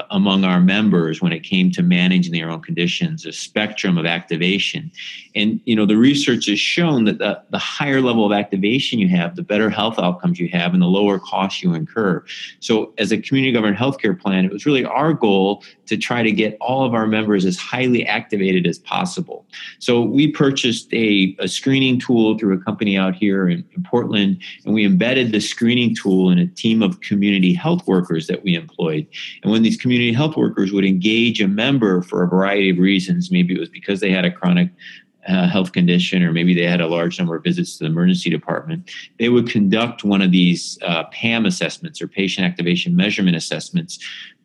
among 0.10 0.44
our 0.44 0.60
members 0.60 1.22
when 1.22 1.32
it 1.32 1.42
came 1.42 1.72
to 1.72 1.82
managing 1.82 2.34
their 2.34 2.50
own 2.50 2.62
conditions, 2.62 3.26
a 3.26 3.32
spectrum 3.32 3.98
of 3.98 4.06
activation. 4.06 4.92
And 5.36 5.60
you 5.66 5.76
know, 5.76 5.86
the 5.86 5.98
research 5.98 6.48
has 6.48 6.60
shown 6.60 7.06
that 7.06 7.20
the, 7.20 7.42
the 7.50 7.58
higher 7.58 8.02
level 8.02 8.26
of 8.26 8.32
activation 8.32 9.00
you 9.00 9.08
have, 9.10 9.36
the 9.36 9.42
better 9.42 9.70
health 9.70 10.00
outcomes 10.00 10.40
you 10.40 10.50
have, 10.50 10.74
and 10.74 10.82
the 10.82 10.88
lower 10.88 11.20
costs 11.20 11.62
you 11.62 11.74
incur. 11.74 12.24
So, 12.60 12.94
as 12.98 13.12
a 13.12 13.18
community 13.18 13.54
government 13.54 13.78
healthcare 13.78 14.20
plan, 14.20 14.46
it 14.46 14.52
was 14.52 14.66
really 14.66 14.86
our 14.86 15.14
goal 15.14 15.64
to 15.88 15.98
try 15.98 16.24
to 16.24 16.32
get 16.32 16.58
all 16.60 16.86
of 16.86 16.94
our 16.94 17.06
members 17.06 17.46
as 17.46 17.58
highly 17.58 18.06
activated 18.06 18.66
as 18.66 18.80
possible. 18.80 19.46
So, 19.80 20.02
we 20.02 20.32
purchased 20.32 20.94
a, 20.94 21.36
a 21.40 21.48
screening 21.48 22.00
tool 22.00 22.38
through 22.38 22.58
a 22.58 22.64
company 22.64 22.98
out 22.98 23.16
here 23.16 23.50
in, 23.50 23.64
in 23.76 23.84
Portland, 23.84 24.42
and 24.66 24.74
we 24.74 24.86
embedded 24.86 25.32
the 25.32 25.42
screening 25.42 25.96
tool 25.96 26.30
in 26.30 26.40
a 26.40 26.48
team 26.48 26.82
of 26.82 27.02
community 27.02 27.54
health 27.54 27.86
workers 27.88 28.28
that 28.28 28.44
we 28.44 28.56
employed. 28.56 29.08
And 29.44 29.52
when 29.52 29.64
these 29.64 29.78
community 29.86 30.12
health 30.12 30.36
workers 30.36 30.74
would 30.74 30.84
engage 30.84 31.40
a 31.40 31.48
member 31.48 32.02
for 32.02 32.24
a 32.24 32.28
variety 32.28 32.72
of 32.72 32.80
reasons. 32.80 33.30
Maybe 33.30 33.54
it 33.54 33.60
was 33.60 33.70
because 33.70 34.00
they 34.00 34.10
had 34.10 34.26
a 34.26 34.32
chronic 34.32 34.72
uh, 35.28 35.48
health 35.48 35.74
condition, 35.74 36.24
or 36.24 36.32
maybe 36.32 36.56
they 36.56 36.66
had 36.66 36.82
a 36.82 36.88
large 36.88 37.20
number 37.20 37.36
of 37.36 37.44
visits 37.44 37.78
to 37.78 37.84
the 37.84 37.92
emergency 37.92 38.32
department. 38.32 38.90
They 39.20 39.30
would 39.30 39.48
conduct 39.48 40.04
one 40.04 40.24
of 40.24 40.32
these 40.32 40.80
uh, 40.82 41.04
PAM 41.12 41.46
assessments 41.46 42.02
or 42.02 42.08
patient 42.08 42.48
activation 42.48 42.96
measurement 42.96 43.38
assessments, 43.38 44.00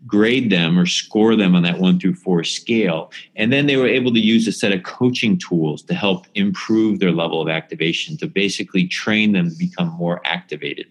grade 0.07 0.51
them 0.51 0.79
or 0.79 0.85
score 0.85 1.35
them 1.37 1.55
on 1.55 1.63
that 1.63 1.79
one 1.79 1.99
through 1.99 2.17
four 2.17 2.45
scale. 2.45 3.11
And 3.35 3.51
then 3.51 3.67
they 3.67 3.79
were 3.79 3.89
able 3.89 4.13
to 4.13 4.21
use 4.21 4.47
a 4.47 4.53
set 4.53 4.73
of 4.73 4.83
coaching 4.83 5.39
tools 5.39 5.83
to 5.85 5.95
help 5.95 6.27
improve 6.35 6.99
their 6.99 7.13
level 7.13 7.41
of 7.41 7.49
activation, 7.49 8.19
to 8.19 8.27
basically 8.27 8.87
train 8.87 9.33
them 9.33 9.49
to 9.49 9.57
become 9.57 9.89
more 9.89 10.21
activated. 10.27 10.89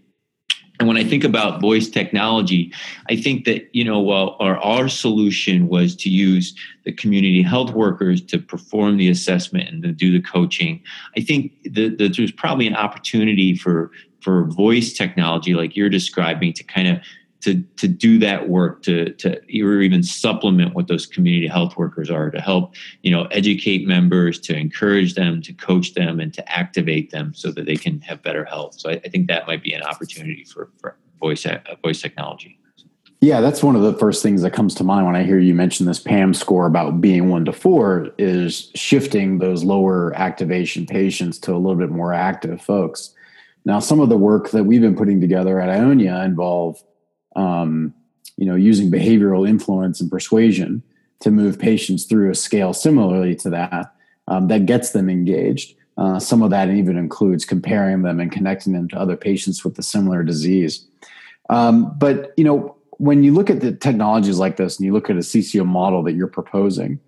And 0.80 0.88
when 0.88 0.96
I 0.96 1.04
think 1.04 1.26
about 1.26 1.60
voice 1.60 1.90
technology, 1.90 2.72
I 3.10 3.18
think 3.18 3.44
that, 3.46 3.68
you 3.74 3.84
know, 3.84 4.00
while 4.00 4.38
our, 4.40 4.58
our 4.58 4.88
solution 4.88 5.68
was 5.68 5.94
to 5.98 6.10
use 6.10 6.56
the 6.86 6.94
community 6.94 7.42
health 7.42 7.72
workers 7.72 8.22
to 8.28 8.40
perform 8.40 8.96
the 8.96 9.10
assessment 9.10 9.68
and 9.68 9.84
to 9.84 9.92
do 9.92 10.10
the 10.10 10.22
coaching, 10.26 10.82
I 11.18 11.22
think 11.22 11.52
that, 11.74 11.98
that 11.98 12.16
there's 12.16 12.32
probably 12.32 12.66
an 12.66 12.76
opportunity 12.76 13.56
for 13.56 13.92
for 14.22 14.46
voice 14.46 14.92
technology 14.92 15.54
like 15.54 15.78
you're 15.78 15.90
describing 15.90 16.52
to 16.52 16.64
kind 16.64 16.90
of 16.90 17.00
to 17.42 17.62
to 17.78 17.88
do 17.88 18.20
that 18.20 18.50
work 18.50 18.84
to 18.84 19.14
to 19.14 19.40
even 19.48 20.04
supplement 20.04 20.74
what 20.76 20.88
those 20.88 21.06
community 21.06 21.48
health 21.48 21.78
workers 21.78 22.10
are 22.10 22.30
to 22.30 22.42
help 22.42 22.76
you 23.02 23.12
know 23.12 23.26
educate 23.26 23.88
members 23.88 24.40
to 24.40 24.56
encourage 24.56 25.16
them 25.16 25.42
to 25.42 25.54
coach 25.54 25.94
them 25.94 26.20
and 26.20 26.34
to 26.34 26.52
activate 26.52 27.12
them 27.12 27.34
so 27.34 27.52
that 27.52 27.66
they 27.66 27.76
can 27.76 28.02
have 28.02 28.22
better 28.22 28.46
health. 28.46 28.80
So 28.80 28.90
i, 28.90 28.94
I 28.94 29.10
think 29.10 29.28
that 29.28 29.48
might 29.48 29.64
be 29.64 29.74
an 29.74 29.84
opportunity 29.84 30.44
for, 30.44 30.70
for 30.80 30.98
voice 31.20 31.46
uh, 31.46 31.60
voice 31.84 32.02
technology. 32.02 32.60
Yeah 33.22 33.42
that's 33.42 33.64
one 33.64 33.76
of 33.76 33.84
the 33.84 33.94
first 33.94 34.22
things 34.22 34.42
that 34.42 34.52
comes 34.52 34.76
to 34.76 34.84
mind 34.84 35.06
when 35.06 35.16
i 35.16 35.24
hear 35.24 35.40
you 35.40 35.54
mention 35.54 35.86
this 35.86 36.00
pam 36.00 36.34
score 36.34 36.66
about 36.66 37.00
being 37.00 37.30
one 37.30 37.46
to 37.46 37.54
four 37.54 38.10
is 38.18 38.72
shifting 38.76 39.40
those 39.40 39.64
lower 39.64 40.14
activation 40.16 40.86
patients 40.86 41.38
to 41.40 41.54
a 41.54 41.58
little 41.58 41.76
bit 41.76 41.90
more 41.90 42.14
active 42.14 42.62
folks. 42.62 43.14
Now 43.66 43.80
some 43.80 44.00
of 44.00 44.10
the 44.10 44.18
work 44.18 44.52
that 44.52 44.66
we've 44.66 44.82
been 44.82 44.96
putting 44.96 45.22
together 45.22 45.62
at 45.62 45.70
ionia 45.70 46.22
involve 46.24 46.84
um, 47.40 47.94
you 48.38 48.46
know, 48.46 48.56
using 48.56 48.92
behavioral 48.92 49.48
influence 49.48 50.02
and 50.02 50.12
persuasion 50.12 50.84
to 51.22 51.32
move 51.32 51.58
patients 51.58 52.06
through 52.06 52.30
a 52.30 52.36
scale 52.36 52.74
similarly 52.74 53.36
to 53.36 53.50
that 53.50 53.94
um, 54.28 54.48
that 54.50 54.66
gets 54.66 54.92
them 54.92 55.10
engaged. 55.10 55.76
Uh, 55.98 56.20
some 56.20 56.42
of 56.42 56.50
that 56.50 56.70
even 56.70 56.98
includes 56.98 57.44
comparing 57.44 58.02
them 58.04 58.20
and 58.20 58.32
connecting 58.32 58.74
them 58.74 58.88
to 58.88 58.98
other 58.98 59.18
patients 59.18 59.64
with 59.64 59.78
a 59.78 59.84
similar 59.84 60.24
disease. 60.24 60.86
Um, 61.50 61.94
but 61.98 62.34
you 62.38 62.44
know, 62.44 62.76
when 62.92 63.24
you 63.24 63.34
look 63.34 63.50
at 63.50 63.62
the 63.62 63.72
technologies 63.72 64.38
like 64.38 64.58
this 64.58 64.78
and 64.78 64.86
you 64.86 64.94
look 64.94 65.10
at 65.10 65.16
a 65.16 65.20
CCO 65.20 65.66
model 65.66 66.04
that 66.04 66.14
you're 66.14 66.28
proposing, 66.28 67.00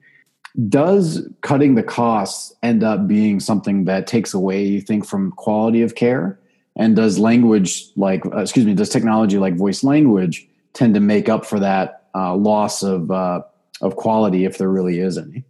does 0.68 1.28
cutting 1.42 1.76
the 1.76 1.84
costs 1.84 2.54
end 2.64 2.84
up 2.84 3.08
being 3.08 3.40
something 3.40 3.86
that 3.86 4.08
takes 4.08 4.34
away, 4.34 4.64
you 4.64 4.82
think, 4.82 5.06
from 5.06 5.32
quality 5.34 5.82
of 5.82 5.96
care? 5.96 6.41
And 6.82 6.96
does 6.96 7.20
language 7.20 7.86
like 7.96 8.26
uh, 8.26 8.40
excuse 8.40 8.66
me 8.66 8.74
does 8.74 8.90
technology 8.90 9.38
like 9.38 9.56
voice 9.56 9.84
language 9.84 10.48
tend 10.74 10.94
to 10.96 11.00
make 11.00 11.30
up 11.30 11.46
for 11.46 11.60
that 11.60 12.08
uh, 12.16 12.36
loss 12.36 12.82
of 12.82 13.12
uh, 13.12 13.42
of 13.82 13.96
quality 13.96 14.46
if 14.46 14.58
there 14.58 14.70
really 14.70 15.00
is 15.00 15.18
any? 15.18 15.44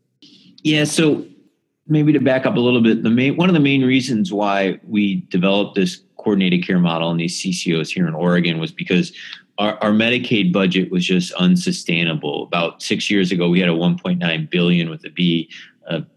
Yeah 0.63 0.83
so 0.83 1.25
maybe 1.87 2.11
to 2.11 2.19
back 2.19 2.45
up 2.45 2.55
a 2.57 2.59
little 2.59 2.81
bit 2.81 3.03
the 3.03 3.09
main 3.09 3.37
one 3.37 3.49
of 3.49 3.53
the 3.53 3.61
main 3.61 3.83
reasons 3.83 4.33
why 4.33 4.79
we 4.83 5.21
developed 5.29 5.75
this 5.75 6.01
coordinated 6.17 6.67
care 6.67 6.79
model 6.79 7.09
and 7.09 7.19
these 7.19 7.41
ccos 7.41 7.89
here 7.89 8.07
in 8.07 8.13
oregon 8.13 8.59
was 8.59 8.71
because 8.71 9.11
our, 9.57 9.77
our 9.83 9.91
medicaid 9.91 10.53
budget 10.53 10.91
was 10.91 11.05
just 11.05 11.33
unsustainable. 11.33 12.43
About 12.43 12.81
six 12.81 13.11
years 13.11 13.31
ago 13.31 13.49
we 13.49 13.59
had 13.59 13.69
a 13.69 13.73
1.9 13.73 14.49
billion 14.49 14.89
with 14.89 15.05
a 15.05 15.09
b 15.09 15.49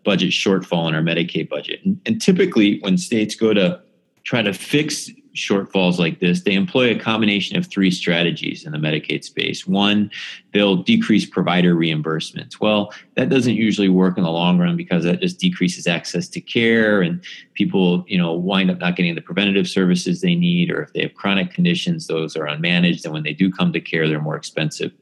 budget 0.05 0.31
shortfall 0.31 0.89
in 0.89 0.95
our 0.95 1.03
medicaid 1.03 1.49
budget. 1.49 1.81
And, 1.85 2.01
and 2.07 2.23
typically 2.23 2.79
when 2.81 2.97
states 2.97 3.35
go 3.35 3.53
to 3.53 3.81
try 4.25 4.43
to 4.43 4.53
fix 4.53 5.11
shortfalls 5.35 5.99
like 5.99 6.21
this, 6.21 6.43
they 6.43 6.55
employ 6.55 6.91
a 6.91 6.99
combination 6.99 7.57
of 7.57 7.67
three 7.67 7.91
strategies 7.91 8.65
in 8.65 8.73
the 8.73 8.79
Medicaid 8.79 9.25
space. 9.25 9.67
One, 9.67 10.11
they'll 10.53 10.77
decrease 10.77 11.27
provider 11.27 11.75
reimbursements. 11.75 12.61
Well, 12.61 12.93
that 13.17 13.31
doesn't 13.31 13.55
usually 13.55 13.89
work 13.89 14.17
in 14.17 14.23
the 14.23 14.31
long 14.31 14.59
run 14.59 14.77
because 14.77 15.03
that 15.05 15.21
just 15.21 15.41
decreases 15.41 15.87
access 15.87 16.29
to 16.29 16.41
care 16.41 17.03
and 17.03 17.23
people, 17.55 18.05
you 18.07 18.17
know, 18.17 18.33
wind 18.33 18.71
up 18.71 18.79
not 18.79 18.97
getting 18.97 19.17
the 19.17 19.21
preventative 19.21 19.67
services 19.67 20.21
they 20.21 20.37
need 20.37 20.71
or 20.71 20.83
if 20.83 20.93
they 20.93 21.03
have 21.03 21.15
chronic 21.15 21.53
conditions, 21.53 22.07
those 22.07 22.37
are 22.37 22.47
unmanaged 22.47 23.05
and 23.05 23.13
when 23.13 23.25
they 23.25 23.35
do 23.35 23.51
come 23.51 23.73
to 23.73 23.81
care, 23.81 24.09
they're 24.09 24.21
more 24.21 24.37
expensive. 24.37 24.93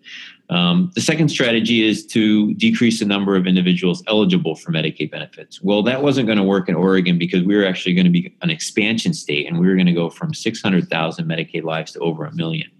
Um, 0.52 0.90
the 0.94 1.00
second 1.00 1.30
strategy 1.30 1.82
is 1.82 2.04
to 2.08 2.52
decrease 2.54 2.98
the 2.98 3.06
number 3.06 3.36
of 3.36 3.46
individuals 3.46 4.02
eligible 4.06 4.54
for 4.54 4.70
Medicaid 4.70 5.10
benefits. 5.10 5.62
Well, 5.62 5.82
that 5.84 6.02
wasn't 6.02 6.26
going 6.26 6.36
to 6.36 6.44
work 6.44 6.68
in 6.68 6.74
Oregon 6.74 7.18
because 7.18 7.42
we 7.42 7.56
were 7.56 7.64
actually 7.64 7.94
going 7.94 8.04
to 8.04 8.10
be 8.10 8.36
an 8.42 8.50
expansion 8.50 9.14
state 9.14 9.48
and 9.48 9.58
we 9.58 9.66
were 9.66 9.74
going 9.74 9.86
to 9.86 9.94
go 9.94 10.10
from 10.10 10.34
600,000 10.34 11.24
Medicaid 11.24 11.64
lives 11.64 11.92
to 11.92 12.00
over 12.00 12.26
a 12.26 12.34
million. 12.34 12.70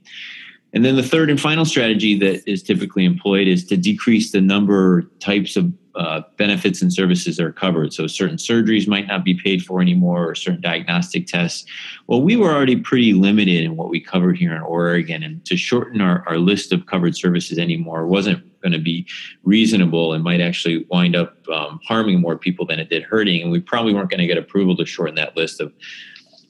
And 0.74 0.84
then 0.84 0.96
the 0.96 1.02
third 1.02 1.30
and 1.30 1.40
final 1.40 1.64
strategy 1.64 2.18
that 2.18 2.46
is 2.46 2.62
typically 2.62 3.06
employed 3.06 3.48
is 3.48 3.64
to 3.66 3.78
decrease 3.78 4.32
the 4.32 4.42
number 4.42 5.04
types 5.20 5.56
of 5.56 5.72
uh, 5.94 6.22
benefits 6.36 6.82
and 6.82 6.92
services 6.92 7.38
are 7.38 7.52
covered. 7.52 7.92
So 7.92 8.06
certain 8.06 8.36
surgeries 8.36 8.88
might 8.88 9.06
not 9.06 9.24
be 9.24 9.34
paid 9.34 9.62
for 9.64 9.80
anymore, 9.80 10.28
or 10.28 10.34
certain 10.34 10.60
diagnostic 10.60 11.26
tests. 11.26 11.64
Well, 12.06 12.22
we 12.22 12.36
were 12.36 12.50
already 12.50 12.76
pretty 12.76 13.12
limited 13.12 13.64
in 13.64 13.76
what 13.76 13.90
we 13.90 14.00
covered 14.00 14.38
here 14.38 14.54
in 14.54 14.62
Oregon, 14.62 15.22
and 15.22 15.44
to 15.46 15.56
shorten 15.56 16.00
our, 16.00 16.24
our 16.26 16.38
list 16.38 16.72
of 16.72 16.86
covered 16.86 17.16
services 17.16 17.58
anymore 17.58 18.06
wasn't 18.06 18.42
going 18.62 18.72
to 18.72 18.78
be 18.78 19.06
reasonable 19.42 20.12
and 20.12 20.22
might 20.22 20.40
actually 20.40 20.86
wind 20.88 21.16
up 21.16 21.36
um, 21.48 21.80
harming 21.86 22.20
more 22.20 22.38
people 22.38 22.64
than 22.64 22.78
it 22.78 22.88
did 22.88 23.02
hurting. 23.02 23.42
And 23.42 23.50
we 23.50 23.60
probably 23.60 23.92
weren't 23.92 24.10
going 24.10 24.20
to 24.20 24.26
get 24.26 24.38
approval 24.38 24.76
to 24.76 24.86
shorten 24.86 25.16
that 25.16 25.36
list 25.36 25.60
of 25.60 25.72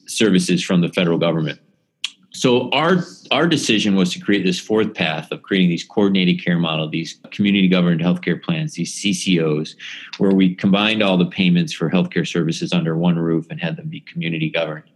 services 0.05 0.63
from 0.63 0.81
the 0.81 0.89
federal 0.89 1.17
government 1.17 1.59
so 2.33 2.69
our 2.71 2.97
our 3.31 3.47
decision 3.47 3.95
was 3.95 4.11
to 4.13 4.19
create 4.19 4.43
this 4.43 4.59
fourth 4.59 4.93
path 4.95 5.31
of 5.31 5.43
creating 5.43 5.69
these 5.69 5.83
coordinated 5.83 6.43
care 6.43 6.57
model, 6.57 6.89
these 6.89 7.19
community 7.31 7.67
governed 7.67 8.01
healthcare 8.01 8.41
plans, 8.41 8.73
these 8.73 8.93
CCOs, 8.95 9.75
where 10.17 10.31
we 10.31 10.55
combined 10.55 11.03
all 11.03 11.17
the 11.17 11.27
payments 11.27 11.71
for 11.73 11.91
healthcare 11.91 12.27
services 12.27 12.73
under 12.73 12.97
one 12.97 13.17
roof 13.17 13.45
and 13.51 13.61
had 13.61 13.77
them 13.77 13.87
be 13.87 14.01
community 14.01 14.49
governed. 14.49 14.89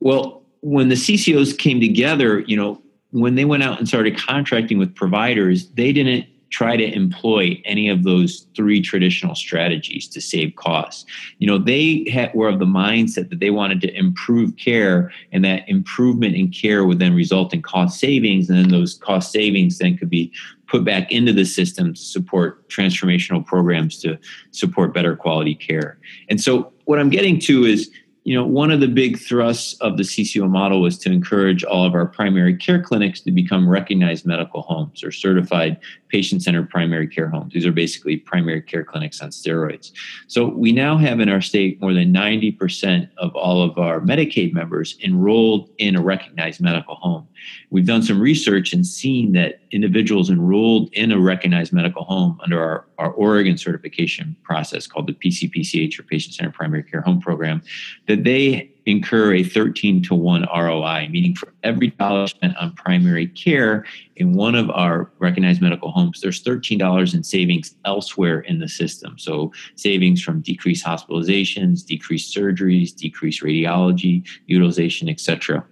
Well, 0.00 0.42
when 0.60 0.90
the 0.90 0.96
CCOs 0.96 1.56
came 1.56 1.80
together, 1.80 2.40
you 2.40 2.56
know, 2.56 2.82
when 3.10 3.36
they 3.36 3.46
went 3.46 3.62
out 3.62 3.78
and 3.78 3.88
started 3.88 4.18
contracting 4.18 4.76
with 4.76 4.94
providers, 4.94 5.70
they 5.70 5.92
didn't 5.92 6.26
try 6.54 6.76
to 6.76 6.94
employ 6.94 7.60
any 7.64 7.88
of 7.88 8.04
those 8.04 8.46
three 8.54 8.80
traditional 8.80 9.34
strategies 9.34 10.06
to 10.06 10.20
save 10.20 10.54
costs. 10.54 11.04
You 11.38 11.48
know, 11.48 11.58
they 11.58 12.08
had, 12.12 12.32
were 12.32 12.48
of 12.48 12.60
the 12.60 12.64
mindset 12.64 13.28
that 13.30 13.40
they 13.40 13.50
wanted 13.50 13.80
to 13.80 13.98
improve 13.98 14.56
care, 14.56 15.10
and 15.32 15.44
that 15.44 15.68
improvement 15.68 16.36
in 16.36 16.52
care 16.52 16.84
would 16.84 17.00
then 17.00 17.12
result 17.12 17.52
in 17.52 17.60
cost 17.60 17.98
savings, 17.98 18.48
and 18.48 18.56
then 18.56 18.68
those 18.68 18.94
cost 18.94 19.32
savings 19.32 19.78
then 19.78 19.98
could 19.98 20.10
be 20.10 20.32
put 20.68 20.84
back 20.84 21.10
into 21.10 21.32
the 21.32 21.44
system 21.44 21.92
to 21.94 22.00
support 22.00 22.68
transformational 22.68 23.44
programs 23.44 23.98
to 24.02 24.16
support 24.52 24.94
better 24.94 25.16
quality 25.16 25.56
care. 25.56 25.98
And 26.30 26.40
so, 26.40 26.72
what 26.84 27.00
I'm 27.00 27.10
getting 27.10 27.40
to 27.40 27.64
is 27.64 27.90
you 28.24 28.34
know, 28.34 28.44
one 28.44 28.70
of 28.70 28.80
the 28.80 28.88
big 28.88 29.18
thrusts 29.18 29.74
of 29.80 29.98
the 29.98 30.02
CCO 30.02 30.48
model 30.48 30.80
was 30.80 30.98
to 30.98 31.12
encourage 31.12 31.62
all 31.62 31.84
of 31.86 31.94
our 31.94 32.06
primary 32.06 32.56
care 32.56 32.82
clinics 32.82 33.20
to 33.20 33.30
become 33.30 33.68
recognized 33.68 34.24
medical 34.24 34.62
homes 34.62 35.04
or 35.04 35.12
certified 35.12 35.78
patient 36.14 36.44
centered 36.44 36.70
primary 36.70 37.08
care 37.08 37.28
homes. 37.28 37.52
These 37.52 37.66
are 37.66 37.72
basically 37.72 38.18
primary 38.18 38.62
care 38.62 38.84
clinics 38.84 39.20
on 39.20 39.30
steroids. 39.30 39.90
So 40.28 40.46
we 40.46 40.70
now 40.70 40.96
have 40.96 41.18
in 41.18 41.28
our 41.28 41.40
state 41.40 41.80
more 41.80 41.92
than 41.92 42.14
90% 42.14 43.08
of 43.18 43.34
all 43.34 43.60
of 43.62 43.78
our 43.78 43.98
Medicaid 43.98 44.52
members 44.52 44.96
enrolled 45.02 45.70
in 45.78 45.96
a 45.96 46.00
recognized 46.00 46.60
medical 46.60 46.94
home. 46.94 47.26
We've 47.70 47.84
done 47.84 48.04
some 48.04 48.20
research 48.20 48.72
and 48.72 48.86
seen 48.86 49.32
that 49.32 49.58
individuals 49.72 50.30
enrolled 50.30 50.88
in 50.92 51.10
a 51.10 51.18
recognized 51.18 51.72
medical 51.72 52.04
home 52.04 52.38
under 52.44 52.62
our, 52.62 52.86
our 52.98 53.10
Oregon 53.14 53.58
certification 53.58 54.36
process 54.44 54.86
called 54.86 55.08
the 55.08 55.14
PCPCH 55.14 55.98
or 55.98 56.04
Patient 56.04 56.36
Centered 56.36 56.54
Primary 56.54 56.84
Care 56.84 57.00
Home 57.00 57.20
Program, 57.20 57.60
that 58.06 58.22
they 58.22 58.70
incur 58.86 59.34
a 59.34 59.42
13 59.42 60.02
to 60.02 60.14
1 60.14 60.46
ROI, 60.54 61.08
meaning 61.10 61.34
for 61.34 61.52
every 61.62 61.88
dollar 61.88 62.26
spent 62.26 62.56
on 62.56 62.72
primary 62.72 63.26
care 63.28 63.84
in 64.16 64.34
one 64.34 64.54
of 64.54 64.70
our 64.70 65.10
recognized 65.18 65.60
medical 65.60 65.90
homes, 65.90 66.20
there's 66.20 66.42
$13 66.42 67.14
in 67.14 67.24
savings 67.24 67.74
elsewhere 67.84 68.40
in 68.40 68.58
the 68.58 68.68
system. 68.68 69.18
So, 69.18 69.52
savings 69.74 70.22
from 70.22 70.40
decreased 70.40 70.84
hospitalizations, 70.84 71.84
decreased 71.84 72.34
surgeries, 72.34 72.94
decreased 72.94 73.42
radiology 73.42 74.26
utilization, 74.46 75.08
etc. 75.08 75.64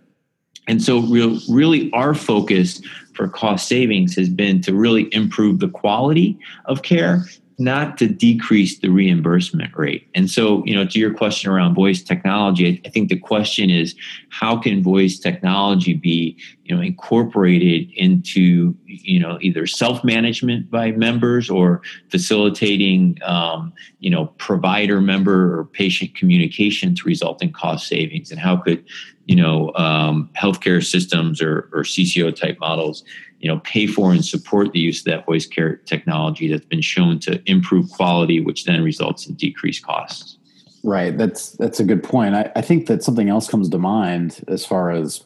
And 0.69 0.83
so, 0.83 1.01
real, 1.01 1.39
really, 1.49 1.91
our 1.93 2.15
focus 2.15 2.83
for 3.15 3.29
cost 3.29 3.69
savings 3.69 4.17
has 4.17 4.29
been 4.29 4.61
to 4.63 4.75
really 4.75 5.13
improve 5.15 5.59
the 5.61 5.69
quality 5.69 6.39
of 6.65 6.83
care, 6.83 7.25
not 7.59 7.97
to 7.99 8.07
decrease 8.07 8.79
the 8.79 8.89
reimbursement 8.89 9.77
rate. 9.77 10.09
And 10.15 10.31
so, 10.31 10.65
you 10.65 10.75
know, 10.75 10.87
to 10.87 10.99
your 10.99 11.13
question 11.15 11.51
around 11.51 11.75
voice 11.75 12.03
technology, 12.03 12.81
I 12.85 12.89
think 12.89 13.09
the 13.09 13.19
question 13.19 13.71
is 13.71 13.95
how 14.31 14.57
can 14.57 14.83
voice 14.83 15.19
technology 15.19 15.95
be, 15.95 16.37
you 16.65 16.75
know, 16.75 16.81
incorporated 16.81 17.91
into, 17.93 18.75
you 18.87 19.21
know, 19.21 19.39
either 19.41 19.67
self-management 19.67 20.71
by 20.71 20.93
members 20.93 21.51
or 21.51 21.83
facilitating, 22.11 23.19
um, 23.23 23.73
you 24.01 24.11
know, 24.11 24.27
provider 24.39 25.01
member 25.01 25.59
or 25.59 25.65
patient 25.65 26.15
communication 26.15 26.95
to 26.95 27.05
result 27.05 27.43
in 27.43 27.53
cost 27.53 27.87
savings, 27.87 28.31
and 28.31 28.41
how 28.41 28.57
could 28.57 28.85
you 29.27 29.37
know 29.37 29.73
um, 29.77 30.29
healthcare 30.37 30.85
systems 30.85 31.41
or, 31.41 31.69
or 31.73 31.83
CCO 31.83 32.35
type 32.35 32.59
models 32.59 33.05
you 33.43 33.49
know 33.49 33.59
pay 33.65 33.87
for 33.87 34.13
and 34.13 34.25
support 34.25 34.73
the 34.73 34.79
use 34.79 35.01
of 35.01 35.05
that 35.07 35.27
voice 35.27 35.47
care 35.47 35.77
technology 35.77 36.49
that's 36.49 36.65
been 36.65 36.81
shown 36.81 37.19
to 37.19 37.43
improve 37.51 37.91
quality 37.91 38.41
which 38.41 38.65
then 38.65 38.83
results 38.83 39.27
in 39.27 39.35
decreased 39.35 39.85
costs. 39.85 40.39
Right. 40.85 41.17
That's 41.17 41.51
that's 41.53 41.79
a 41.79 41.85
good 41.85 42.03
point. 42.03 42.35
I, 42.35 42.51
I 42.57 42.63
think 42.63 42.87
that 42.87 43.03
something 43.03 43.29
else 43.29 43.49
comes 43.49 43.69
to 43.69 43.79
mind 43.79 44.43
as 44.49 44.65
far 44.65 44.91
as 44.91 45.25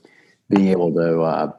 being 0.51 0.69
able 0.69 0.93
to 0.95 1.23
uh, 1.23 1.53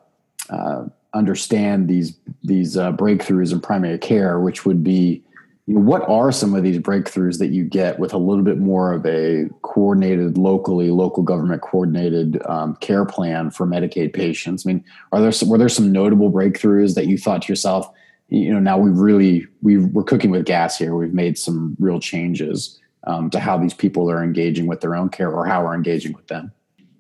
uh, 0.50 0.86
understand 1.14 1.88
these 1.88 2.18
these 2.44 2.76
uh, 2.76 2.92
breakthroughs 2.92 3.52
in 3.52 3.62
primary 3.62 3.98
care 3.98 4.40
which 4.40 4.66
would 4.66 4.84
be 4.84 5.24
what 5.68 6.08
are 6.08 6.32
some 6.32 6.56
of 6.56 6.64
these 6.64 6.80
breakthroughs 6.80 7.40
that 7.40 7.48
you 7.48 7.66
get 7.66 8.00
with 8.00 8.14
a 8.14 8.18
little 8.18 8.44
bit 8.44 8.58
more 8.58 8.94
of 8.94 9.06
a 9.06 9.50
coordinated 9.64 10.38
locally 10.38 10.92
local 10.92 11.24
government 11.24 11.62
coordinated 11.62 12.42
um, 12.46 12.76
care 12.78 13.06
plan 13.06 13.52
for 13.52 13.68
medicaid 13.68 14.14
patients? 14.14 14.66
I 14.66 14.72
mean 14.72 14.86
are 15.12 15.22
there 15.22 15.32
some, 15.32 15.50
were 15.50 15.58
there 15.58 15.68
some 15.68 15.92
notable 15.92 16.32
breakthroughs 16.32 16.96
that 16.96 17.08
you 17.08 17.18
thought 17.18 17.42
to 17.44 17.52
yourself 17.52 17.90
you 18.30 18.52
know 18.52 18.60
now 18.60 18.78
we 18.78 18.90
really 18.90 19.46
we 19.62 19.78
we're 19.78 20.04
cooking 20.04 20.32
with 20.32 20.46
gas 20.46 20.78
here. 20.78 20.96
We've 20.96 21.14
made 21.14 21.38
some 21.38 21.76
real 21.80 22.00
changes 22.00 22.80
um, 23.04 23.30
to 23.32 23.40
how 23.40 23.58
these 23.58 23.74
people 23.74 24.10
are 24.10 24.24
engaging 24.24 24.68
with 24.68 24.82
their 24.82 24.96
own 24.96 25.10
care 25.10 25.32
or 25.32 25.46
how 25.46 25.64
we're 25.64 25.76
engaging 25.76 26.14
with 26.14 26.28
them? 26.28 26.52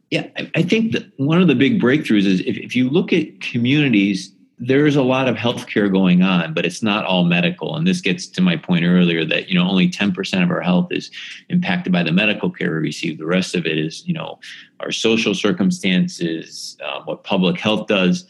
Yeah 0.09 0.27
i 0.55 0.61
think 0.61 0.93
that 0.93 1.05
one 1.17 1.41
of 1.41 1.49
the 1.49 1.55
big 1.55 1.81
breakthroughs 1.81 2.25
is 2.25 2.39
if, 2.41 2.57
if 2.57 2.75
you 2.75 2.89
look 2.89 3.11
at 3.11 3.41
communities 3.41 4.33
there's 4.59 4.95
a 4.95 5.03
lot 5.03 5.27
of 5.27 5.35
healthcare 5.35 5.91
going 5.91 6.23
on, 6.23 6.53
but 6.53 6.65
it's 6.65 6.81
not 6.81 7.05
all 7.05 7.25
medical. 7.25 7.75
And 7.75 7.85
this 7.85 8.01
gets 8.01 8.25
to 8.27 8.41
my 8.41 8.57
point 8.57 8.85
earlier 8.85 9.23
that, 9.25 9.49
you 9.49 9.55
know, 9.55 9.67
only 9.67 9.87
10% 9.87 10.43
of 10.43 10.49
our 10.49 10.61
health 10.61 10.91
is 10.91 11.11
impacted 11.49 11.93
by 11.93 12.01
the 12.01 12.11
medical 12.11 12.49
care 12.49 12.71
we 12.71 12.87
receive. 12.87 13.19
The 13.19 13.25
rest 13.25 13.53
of 13.53 13.67
it 13.67 13.77
is, 13.77 14.05
you 14.07 14.15
know, 14.15 14.39
our 14.79 14.91
social 14.91 15.35
circumstances, 15.35 16.75
um, 16.83 17.03
what 17.03 17.23
public 17.23 17.59
health 17.59 17.85
does. 17.85 18.25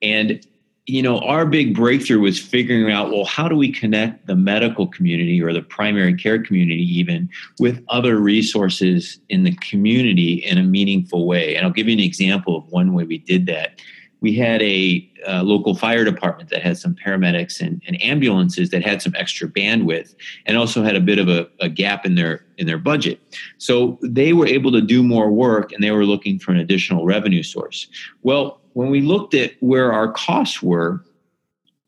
And, 0.00 0.46
you 0.86 1.02
know, 1.02 1.18
our 1.18 1.44
big 1.44 1.74
breakthrough 1.74 2.20
was 2.20 2.38
figuring 2.38 2.90
out, 2.90 3.10
well, 3.10 3.26
how 3.26 3.46
do 3.46 3.56
we 3.56 3.70
connect 3.70 4.26
the 4.26 4.36
medical 4.36 4.86
community 4.86 5.42
or 5.42 5.52
the 5.52 5.60
primary 5.60 6.14
care 6.14 6.42
community 6.42 6.84
even 6.98 7.28
with 7.58 7.84
other 7.88 8.18
resources 8.18 9.18
in 9.28 9.42
the 9.42 9.54
community 9.56 10.34
in 10.34 10.56
a 10.56 10.62
meaningful 10.62 11.26
way? 11.26 11.54
And 11.54 11.66
I'll 11.66 11.72
give 11.72 11.88
you 11.88 11.94
an 11.94 12.00
example 12.00 12.56
of 12.56 12.66
one 12.68 12.94
way 12.94 13.04
we 13.04 13.18
did 13.18 13.44
that 13.46 13.78
we 14.20 14.34
had 14.34 14.62
a, 14.62 15.08
a, 15.26 15.42
local 15.42 15.74
fire 15.74 16.04
department 16.04 16.50
that 16.50 16.62
had 16.62 16.78
some 16.78 16.94
paramedics 16.94 17.60
and, 17.60 17.82
and, 17.86 18.02
ambulances 18.02 18.70
that 18.70 18.82
had 18.82 19.02
some 19.02 19.14
extra 19.16 19.48
bandwidth 19.48 20.14
and 20.46 20.56
also 20.56 20.82
had 20.82 20.96
a 20.96 21.00
bit 21.00 21.18
of 21.18 21.28
a, 21.28 21.48
a, 21.60 21.68
gap 21.68 22.06
in 22.06 22.14
their 22.14 22.44
in 22.58 22.66
their 22.66 22.78
budget. 22.78 23.20
So 23.58 23.98
they 24.02 24.32
were 24.32 24.46
able 24.46 24.72
to 24.72 24.80
do 24.80 25.02
more 25.02 25.30
work 25.30 25.72
and 25.72 25.82
they 25.84 25.90
were 25.90 26.06
looking 26.06 26.38
for 26.38 26.52
an 26.52 26.58
additional 26.58 27.04
revenue 27.04 27.42
source. 27.42 27.88
Well 28.22 28.60
when 28.76 28.90
we 28.90 29.00
looked 29.00 29.32
at 29.32 29.52
where 29.60 29.90
our 29.90 30.12
costs 30.12 30.62
were 30.62 31.02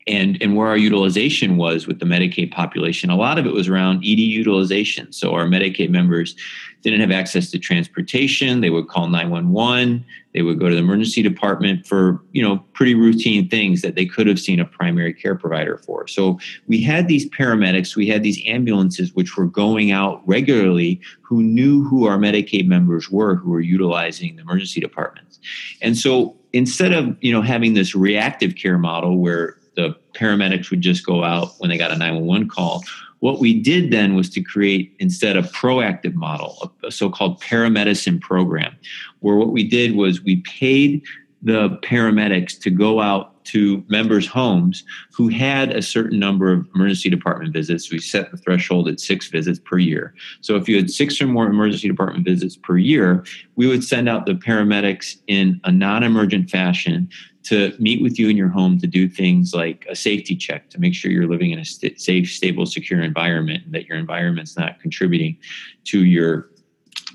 and 0.09 0.41
and 0.41 0.55
where 0.55 0.67
our 0.67 0.77
utilization 0.77 1.55
was 1.55 1.87
with 1.87 1.99
the 1.99 2.05
Medicaid 2.05 2.51
population. 2.51 3.09
A 3.09 3.15
lot 3.15 3.37
of 3.37 3.45
it 3.45 3.53
was 3.53 3.69
around 3.69 3.97
ED 3.97 4.19
utilization. 4.19 5.13
So 5.13 5.33
our 5.33 5.45
Medicaid 5.45 5.89
members 5.89 6.35
didn't 6.81 7.01
have 7.01 7.11
access 7.11 7.51
to 7.51 7.59
transportation. 7.59 8.61
They 8.61 8.69
would 8.69 8.87
call 8.87 9.07
911. 9.09 10.03
They 10.33 10.41
would 10.41 10.59
go 10.59 10.69
to 10.69 10.75
the 10.75 10.81
emergency 10.81 11.21
department 11.21 11.85
for, 11.85 12.21
you 12.31 12.41
know, 12.41 12.59
pretty 12.73 12.95
routine 12.95 13.49
things 13.49 13.81
that 13.81 13.95
they 13.95 14.05
could 14.05 14.27
have 14.27 14.39
seen 14.39 14.59
a 14.59 14.65
primary 14.65 15.13
care 15.13 15.35
provider 15.35 15.77
for. 15.77 16.07
So 16.07 16.39
we 16.67 16.81
had 16.81 17.07
these 17.07 17.29
paramedics, 17.29 17.95
we 17.95 18.07
had 18.07 18.23
these 18.23 18.41
ambulances 18.45 19.13
which 19.13 19.35
were 19.35 19.47
going 19.47 19.91
out 19.91 20.21
regularly 20.25 21.01
who 21.21 21.43
knew 21.43 21.83
who 21.83 22.05
our 22.05 22.17
Medicaid 22.17 22.67
members 22.67 23.09
were 23.09 23.35
who 23.35 23.49
were 23.49 23.59
utilizing 23.59 24.35
the 24.35 24.41
emergency 24.41 24.79
departments. 24.79 25.39
And 25.81 25.97
so 25.97 26.35
instead 26.53 26.93
of, 26.93 27.17
you 27.21 27.33
know, 27.33 27.41
having 27.41 27.73
this 27.73 27.93
reactive 27.93 28.55
care 28.55 28.77
model 28.77 29.17
where 29.17 29.58
the 29.79 29.95
paramedics 30.13 30.69
would 30.69 30.81
just 30.81 31.05
go 31.05 31.23
out 31.23 31.53
when 31.59 31.69
they 31.69 31.77
got 31.77 31.91
a 31.91 31.97
911 31.97 32.49
call. 32.49 32.83
What 33.19 33.39
we 33.39 33.59
did 33.59 33.91
then 33.91 34.15
was 34.15 34.29
to 34.31 34.41
create 34.41 34.95
instead 34.99 35.37
a 35.37 35.41
proactive 35.41 36.13
model, 36.13 36.73
a, 36.83 36.91
so-called 36.91 37.41
paramedicine 37.41 38.21
program, 38.21 38.75
where 39.19 39.35
what 39.35 39.51
we 39.51 39.67
did 39.67 39.95
was 39.95 40.21
we 40.21 40.37
paid 40.41 41.03
the 41.41 41.69
paramedics 41.83 42.59
to 42.61 42.69
go 42.69 42.99
out 42.99 43.38
to 43.51 43.83
members' 43.87 44.27
homes 44.27 44.83
who 45.11 45.27
had 45.27 45.71
a 45.71 45.81
certain 45.81 46.19
number 46.19 46.51
of 46.51 46.67
emergency 46.75 47.09
department 47.09 47.53
visits. 47.53 47.91
We 47.91 47.99
set 47.99 48.31
the 48.31 48.37
threshold 48.37 48.87
at 48.87 48.99
six 48.99 49.27
visits 49.27 49.59
per 49.59 49.77
year. 49.77 50.13
So 50.41 50.55
if 50.55 50.69
you 50.69 50.75
had 50.75 50.91
six 50.91 51.21
or 51.21 51.27
more 51.27 51.47
emergency 51.47 51.87
department 51.87 52.25
visits 52.25 52.55
per 52.55 52.77
year, 52.77 53.25
we 53.55 53.67
would 53.67 53.83
send 53.83 54.07
out 54.07 54.25
the 54.25 54.33
paramedics 54.33 55.17
in 55.27 55.59
a 55.63 55.71
non 55.71 56.03
emergent 56.03 56.49
fashion 56.49 57.09
to 57.43 57.73
meet 57.79 58.01
with 58.01 58.19
you 58.19 58.29
in 58.29 58.37
your 58.37 58.49
home 58.49 58.77
to 58.79 58.85
do 58.85 59.07
things 59.09 59.53
like 59.53 59.85
a 59.89 59.95
safety 59.95 60.35
check 60.35 60.69
to 60.69 60.79
make 60.79 60.93
sure 60.93 61.09
you're 61.09 61.27
living 61.27 61.51
in 61.51 61.59
a 61.59 61.65
st- 61.65 61.99
safe, 61.99 62.29
stable, 62.29 62.65
secure 62.65 63.01
environment 63.01 63.63
and 63.65 63.73
that 63.73 63.85
your 63.85 63.97
environment's 63.97 64.57
not 64.57 64.79
contributing 64.79 65.37
to 65.85 66.05
your 66.05 66.49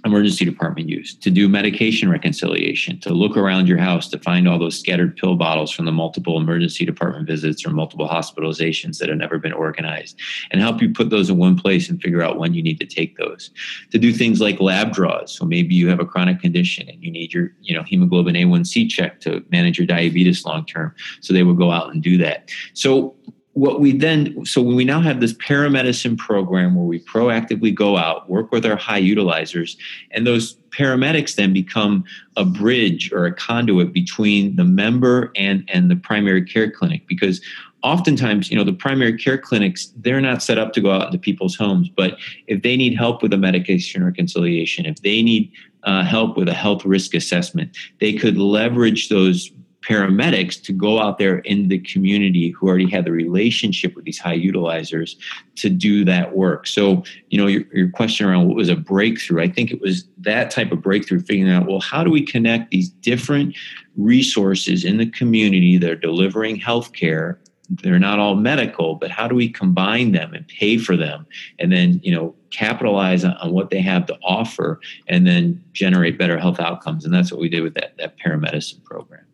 emergency 0.05 0.45
department 0.45 0.89
use, 0.89 1.15
to 1.15 1.31
do 1.31 1.49
medication 1.49 2.11
reconciliation, 2.11 3.01
to 3.01 3.13
look 3.15 3.37
around 3.37 3.67
your 3.67 3.79
house 3.79 4.09
to 4.09 4.19
find 4.19 4.47
all 4.47 4.59
those 4.59 4.79
scattered 4.79 5.17
pill 5.17 5.35
bottles 5.35 5.73
from 5.73 5.87
the 5.87 5.93
multiple 5.93 6.37
emergency 6.37 6.85
department 6.85 7.27
visits 7.27 7.65
or 7.65 7.71
multiple 7.71 8.09
hospitalizations 8.09 8.99
that 8.99 9.09
have 9.09 9.19
never 9.19 9.39
been 9.39 9.53
organized, 9.53 10.19
and 10.51 10.61
help 10.61 10.83
you 10.83 10.93
put 10.93 11.11
those 11.11 11.31
in 11.31 11.39
one 11.39 11.59
place 11.59 11.89
and 11.89 12.03
figure 12.03 12.23
out 12.23 12.39
when 12.39 12.53
you 12.55 12.63
need 12.63 12.79
to 12.79 12.87
take 12.87 13.17
those. 13.17 13.51
To 13.93 13.99
do 13.99 14.13
things 14.13 14.41
like 14.41 14.61
lab 14.61 14.93
draws. 14.93 15.35
So 15.35 15.45
maybe 15.45 15.75
you 15.75 15.89
have 15.89 16.01
a 16.01 16.07
chronic 16.07 16.41
condition 16.41 16.89
and 16.89 17.03
you 17.03 17.11
need 17.11 17.33
your, 17.33 17.53
you 17.61 17.75
know, 17.75 17.83
hemoglobin 17.83 18.35
A1C 18.35 18.89
check 18.89 19.21
to 19.21 19.45
manage 19.51 19.79
your 19.79 19.87
diabetes 19.87 20.45
long 20.45 20.67
term. 20.67 20.95
So 21.21 21.33
they 21.33 21.43
will 21.43 21.55
go 21.55 21.71
out 21.71 21.93
and 21.93 22.03
do 22.03 22.19
that. 22.19 22.51
So 22.75 23.15
what 23.55 23.81
we 23.81 23.97
then 23.97 24.45
so 24.45 24.61
we 24.61 24.85
now 24.85 25.01
have 25.01 25.21
this 25.21 25.33
paramedicine 25.35 26.19
program 26.19 26.75
where 26.75 26.85
we 26.85 27.01
proactively 27.01 27.75
go 27.75 27.97
out 27.97 28.29
work 28.29 28.53
with 28.53 28.67
our 28.67 28.77
high 28.77 29.01
utilizers 29.01 29.77
and 30.11 30.27
those 30.27 30.57
paramedics 30.71 31.37
then 31.37 31.53
become 31.53 32.05
a 32.37 32.45
bridge 32.45 33.13
or 33.13 33.27
a 33.27 33.33
conduit 33.33 33.93
between 33.93 34.57
the 34.57 34.65
member 34.65 35.33
and 35.37 35.69
and 35.73 35.91
the 35.91 35.97
primary 35.97 36.45
care 36.45 36.71
clinic. 36.71 37.07
Because 37.07 37.41
oftentimes 37.85 38.51
you 38.51 38.57
know 38.57 38.65
the 38.65 38.73
primary 38.73 39.17
care 39.17 39.39
clinics 39.39 39.93
they're 39.99 40.21
not 40.21 40.43
set 40.43 40.59
up 40.59 40.73
to 40.73 40.81
go 40.81 40.91
out 40.91 41.07
into 41.07 41.19
people's 41.19 41.55
homes 41.55 41.89
but 41.95 42.17
if 42.47 42.63
they 42.63 42.77
need 42.79 42.97
help 42.97 43.23
with 43.23 43.31
a 43.35 43.37
medication 43.37 44.03
reconciliation 44.03 44.87
if 44.87 45.03
they 45.03 45.21
need 45.23 45.53
uh, 45.83 46.03
help 46.03 46.35
with 46.35 46.49
a 46.49 46.55
health 46.55 46.83
risk 46.87 47.13
assessment 47.13 47.77
they 48.01 48.15
could 48.15 48.39
leverage 48.39 49.11
those 49.11 49.53
paramedics 49.87 50.63
to 50.63 50.73
go 50.73 51.01
out 51.01 51.19
there 51.19 51.39
in 51.41 51.69
the 51.69 51.79
community 51.81 52.51
who 52.51 52.69
already 52.69 52.89
had 52.89 53.05
the 53.05 53.13
relationship 53.13 53.95
with 53.95 54.05
these 54.05 54.19
high 54.19 54.39
utilizers 54.39 55.17
to 55.57 55.69
do 55.69 56.05
that 56.05 56.35
work. 56.35 56.67
So, 56.67 57.05
you 57.29 57.39
know, 57.39 57.47
your, 57.47 57.63
your 57.73 57.91
question 57.91 58.27
around 58.27 58.47
what 58.47 58.57
was 58.57 58.69
a 58.69 58.77
breakthrough, 58.77 59.43
I 59.43 59.49
think 59.49 59.71
it 59.71 59.81
was 59.81 60.05
that 60.19 60.51
type 60.51 60.73
of 60.73 60.81
breakthrough, 60.81 61.21
figuring 61.21 61.53
out, 61.53 61.67
well, 61.67 61.81
how 61.81 62.03
do 62.03 62.11
we 62.11 62.25
connect 62.25 62.71
these 62.71 62.89
different 62.89 63.57
resources 63.97 64.85
in 64.85 64.97
the 64.97 65.11
community 65.11 65.77
that 65.79 65.91
are 65.91 65.97
delivering 65.97 66.59
healthcare? 66.59 67.37
They're 67.69 67.99
not 67.99 68.19
all 68.19 68.35
medical 68.35 68.95
but 68.95 69.11
how 69.11 69.27
do 69.27 69.35
we 69.35 69.49
combine 69.49 70.13
them 70.13 70.35
and 70.35 70.47
pay 70.49 70.77
for 70.77 70.97
them? 70.97 71.27
And 71.59 71.73
then 71.73 71.99
you 72.03 72.15
know 72.15 72.35
capitalize 72.51 73.25
on, 73.25 73.53
what 73.53 73.71
they 73.71 73.81
have 73.81 74.05
to 74.07 74.19
offer 74.23 74.81
and 75.09 75.27
then 75.27 75.65
generate 75.73 76.19
better 76.19 76.39
health 76.39 76.61
outcomes. 76.61 77.07
And 77.07 77.13
that's 77.13 77.33
what 77.33 77.41
we 77.41 77.49
did 77.49 77.63
with 77.63 77.73
that 77.75 77.97
that 77.97 78.19
paramedicine 78.19 78.85
program 78.85 79.25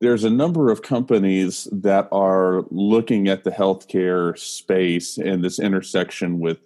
there's 0.00 0.24
a 0.24 0.30
number 0.30 0.70
of 0.70 0.82
companies 0.82 1.68
that 1.70 2.08
are 2.10 2.64
looking 2.70 3.28
at 3.28 3.44
the 3.44 3.50
healthcare 3.50 4.36
space 4.38 5.18
and 5.18 5.44
this 5.44 5.58
intersection 5.58 6.40
with 6.40 6.58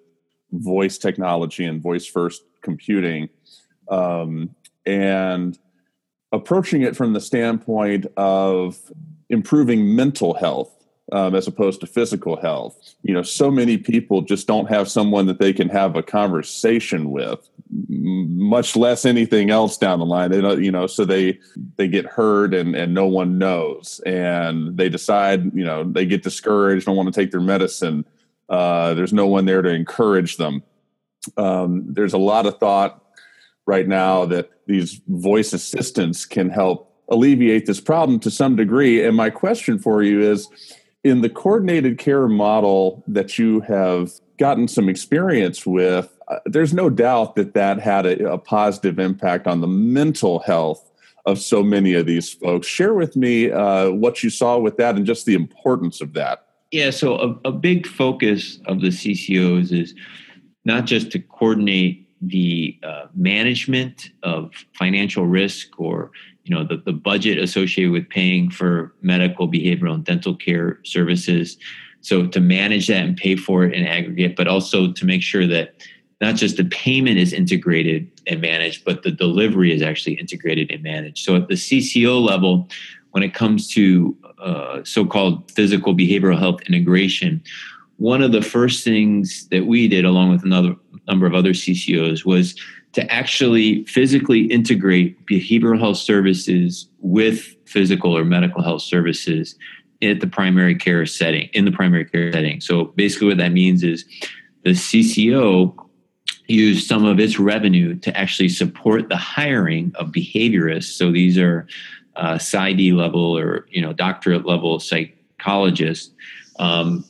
voice 0.53 0.99
technology 0.99 1.65
and 1.65 1.83
voice 1.83 2.07
first 2.07 2.45
computing 2.63 3.29
um, 3.89 4.55
and 4.87 5.59
approaching 6.33 6.83
it 6.83 6.97
from 6.97 7.13
the 7.13 7.21
standpoint 7.21 8.07
of 8.17 8.79
improving 9.29 9.97
mental 9.97 10.35
health 10.35 10.84
um, 11.13 11.35
as 11.35 11.47
opposed 11.47 11.81
to 11.81 11.87
physical 11.87 12.41
health. 12.41 12.79
You 13.03 13.15
know, 13.15 13.23
so 13.23 13.51
many 13.51 13.77
people 13.77 14.23
just 14.23 14.47
don't 14.47 14.69
have 14.69 14.89
someone 14.89 15.27
that 15.27 15.39
they 15.39 15.53
can 15.53 15.69
have 15.69 15.97
a 15.97 16.03
conversation 16.03 17.11
with, 17.11 17.49
much 17.71 18.77
less 18.77 19.05
anything 19.05 19.51
else 19.51 19.77
down 19.77 19.99
the 19.99 20.07
line. 20.07 20.31
They 20.31 20.41
don't, 20.41 20.63
you 20.63 20.73
know, 20.73 20.87
so 20.87 21.05
they 21.05 21.39
they 21.77 21.89
get 21.89 22.07
hurt 22.07 22.55
and 22.55 22.75
and 22.75 22.95
no 22.95 23.07
one 23.07 23.39
knows, 23.39 24.01
and 24.07 24.77
they 24.77 24.89
decide, 24.89 25.55
you 25.55 25.65
know, 25.65 25.85
they 25.85 26.07
get 26.07 26.23
discouraged, 26.23 26.87
don't 26.87 26.97
want 26.97 27.13
to 27.13 27.21
take 27.21 27.31
their 27.31 27.41
medicine. 27.41 28.05
Uh, 28.49 28.95
there's 28.95 29.13
no 29.13 29.27
one 29.27 29.47
there 29.47 29.63
to 29.63 29.71
encourage 29.71 30.37
them. 30.37 30.63
Um, 31.37 31.85
there's 31.89 32.13
a 32.13 32.19
lot 32.19 32.47
of 32.47 32.59
thought 32.59 33.03
right 33.67 33.89
now 33.89 34.27
that 34.27 34.51
these 34.67 35.01
voice 35.09 35.53
assistants 35.53 36.27
can 36.27 36.51
help 36.51 36.91
alleviate 37.09 37.67
this 37.67 37.81
problem 37.81 38.19
to 38.21 38.31
some 38.31 38.57
degree. 38.57 39.05
And 39.05 39.17
my 39.17 39.31
question 39.31 39.79
for 39.79 40.03
you 40.03 40.21
is 40.21 40.49
in 41.05 41.21
the 41.21 41.29
coordinated 41.29 41.99
care 41.99 42.27
model 42.27 43.05
that 43.07 43.39
you 43.39 43.61
have 43.61 44.13
gotten 44.39 44.67
some 44.67 44.89
experience 44.89 45.67
with, 45.67 46.19
uh, 46.29 46.39
there's 46.47 46.73
no 46.73 46.89
doubt 46.89 47.37
that 47.37 47.53
that 47.55 47.79
had 47.79 48.07
a, 48.07 48.33
a, 48.33 48.39
positive 48.39 48.99
impact 48.99 49.47
on 49.47 49.61
the 49.61 49.67
mental 49.67 50.39
health 50.41 50.91
of 51.27 51.39
so 51.39 51.63
many 51.63 51.93
of 51.93 52.07
these 52.07 52.33
folks. 52.33 52.67
Share 52.67 52.95
with 52.95 53.15
me 53.15 53.51
uh, 53.51 53.91
what 53.91 54.23
you 54.23 54.31
saw 54.31 54.59
with 54.59 54.79
that 54.79 54.97
and 54.97 55.05
just 55.05 55.27
the 55.27 55.35
importance 55.35 56.01
of 56.01 56.15
that. 56.15 56.47
Yeah, 56.71 56.91
so 56.91 57.17
a, 57.45 57.49
a 57.49 57.53
big 57.53 57.87
focus 57.87 58.59
of 58.67 58.81
the 58.81 58.89
CCOs 58.89 59.71
is 59.71 59.95
not 60.65 60.87
just 60.87 61.11
to 61.13 61.19
coordinate 61.19 62.09
the 62.21 62.79
uh, 62.83 63.07
management 63.15 64.11
of 64.23 64.51
financial 64.73 65.27
risk 65.27 65.79
or 65.79 66.11
you 66.45 66.55
know 66.55 66.65
the, 66.65 66.77
the 66.77 66.93
budget 66.93 67.39
associated 67.39 67.93
with 67.93 68.09
paying 68.09 68.51
for 68.51 68.95
medical 69.03 69.49
behavioral 69.49 69.95
and 69.95 70.05
dental 70.05 70.35
care 70.37 70.79
services. 70.85 71.57
So 72.03 72.27
to 72.27 72.41
manage 72.41 72.87
that 72.89 73.05
and 73.05 73.17
pay 73.17 73.35
for 73.35 73.65
it 73.65 73.73
in 73.73 73.87
aggregate 73.87 74.37
but 74.37 74.47
also 74.47 74.93
to 74.93 75.07
make 75.07 75.23
sure 75.23 75.47
that 75.47 75.75
not 76.21 76.37
just 76.37 76.57
the 76.57 76.65
payment 76.67 77.19
is 77.19 77.33
integrated 77.33 78.11
and 78.27 78.41
managed 78.41 78.85
but 78.85 79.03
the 79.03 79.11
delivery 79.11 79.73
is 79.73 79.83
actually 79.83 80.15
integrated 80.15 80.71
and 80.71 80.83
managed. 80.83 81.25
So 81.25 81.37
at 81.37 81.49
the 81.49 81.55
cco 81.55 82.23
level 82.23 82.69
when 83.13 83.23
it 83.23 83.33
comes 83.33 83.69
to 83.69 84.17
uh, 84.39 84.85
so-called 84.85 85.51
physical 85.53 85.95
behavioral 85.95 86.39
health 86.39 86.61
integration 86.63 87.43
one 87.97 88.23
of 88.23 88.33
the 88.33 88.43
first 88.43 88.85
things 88.85 89.47
that 89.49 89.67
we 89.67 89.89
did 89.89 90.05
along 90.05 90.31
with 90.31 90.45
another 90.45 90.75
number 91.09 91.27
of 91.27 91.35
other 91.35 91.53
ccos 91.53 92.25
was 92.25 92.55
to 92.93 93.13
actually 93.13 93.85
physically 93.85 94.43
integrate 94.43 95.27
behavioral 95.27 95.79
health 95.79 95.97
services 95.97 96.89
with 97.01 97.55
physical 97.67 98.17
or 98.17 98.25
medical 98.25 98.63
health 98.63 98.83
services 98.83 99.57
at 100.03 100.21
the 100.21 100.27
primary 100.27 100.75
care 100.75 101.05
setting 101.07 101.49
in 101.53 101.65
the 101.65 101.73
primary 101.73 102.05
care 102.05 102.33
setting. 102.33 102.61
So 102.61 102.87
basically 102.97 103.29
what 103.29 103.39
that 103.39 103.53
means 103.53 103.83
is 103.83 104.05
the 104.63 104.71
cco 104.71 105.75
used 106.47 106.87
some 106.87 107.05
of 107.05 107.19
its 107.19 107.39
revenue 107.39 107.99
to 108.01 108.17
actually 108.17 108.51
support 108.51 109.09
the 109.09 109.17
hiring 109.17 109.93
of 109.97 110.09
behaviorists. 110.09 110.97
So 110.97 111.11
these 111.11 111.39
are 111.39 111.67
uh, 112.17 112.35
PsyD 112.35 112.95
level 112.95 113.37
or 113.37 113.67
you 113.71 113.81
know 113.81 113.93
doctorate 113.93 114.47
level 114.47 114.79
psychologists 114.79 116.13
um, 116.59 117.05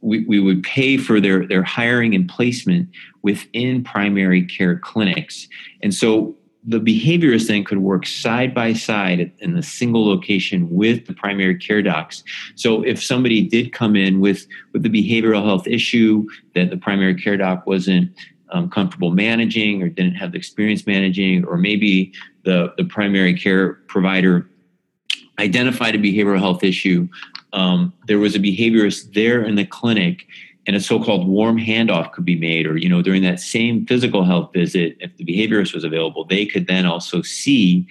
we, 0.00 0.24
we 0.26 0.40
would 0.40 0.62
pay 0.62 0.96
for 0.96 1.20
their, 1.20 1.46
their 1.46 1.62
hiring 1.62 2.14
and 2.14 2.28
placement 2.28 2.88
within 3.22 3.84
primary 3.84 4.44
care 4.44 4.78
clinics. 4.78 5.48
And 5.82 5.94
so 5.94 6.36
the 6.64 6.80
behaviorists 6.80 7.48
then 7.48 7.64
could 7.64 7.78
work 7.78 8.06
side 8.06 8.54
by 8.54 8.72
side 8.74 9.32
in 9.38 9.56
a 9.56 9.62
single 9.62 10.06
location 10.06 10.68
with 10.70 11.06
the 11.06 11.14
primary 11.14 11.56
care 11.56 11.82
docs. 11.82 12.22
So 12.54 12.82
if 12.82 13.02
somebody 13.02 13.42
did 13.42 13.72
come 13.72 13.96
in 13.96 14.20
with, 14.20 14.46
with 14.72 14.82
the 14.82 14.90
behavioral 14.90 15.44
health 15.44 15.66
issue 15.66 16.26
that 16.54 16.70
the 16.70 16.76
primary 16.76 17.14
care 17.14 17.36
doc 17.36 17.66
wasn't 17.66 18.14
um, 18.52 18.68
comfortable 18.68 19.10
managing 19.10 19.82
or 19.82 19.88
didn't 19.88 20.16
have 20.16 20.32
the 20.32 20.38
experience 20.38 20.86
managing, 20.86 21.44
or 21.44 21.56
maybe 21.56 22.12
the, 22.44 22.74
the 22.76 22.84
primary 22.84 23.34
care 23.34 23.74
provider 23.86 24.46
identified 25.38 25.94
a 25.94 25.98
behavioral 25.98 26.38
health 26.38 26.62
issue 26.62 27.08
um, 27.52 27.92
there 28.06 28.18
was 28.18 28.34
a 28.34 28.38
behaviorist 28.38 29.14
there 29.14 29.42
in 29.42 29.56
the 29.56 29.64
clinic 29.64 30.26
and 30.66 30.76
a 30.76 30.80
so-called 30.80 31.26
warm 31.26 31.58
handoff 31.58 32.12
could 32.12 32.24
be 32.24 32.38
made 32.38 32.66
or 32.66 32.76
you 32.76 32.88
know 32.88 33.02
during 33.02 33.22
that 33.22 33.40
same 33.40 33.86
physical 33.86 34.24
health 34.24 34.52
visit 34.52 34.96
if 35.00 35.16
the 35.16 35.24
behaviorist 35.24 35.74
was 35.74 35.84
available 35.84 36.24
they 36.24 36.46
could 36.46 36.66
then 36.66 36.86
also 36.86 37.22
see 37.22 37.86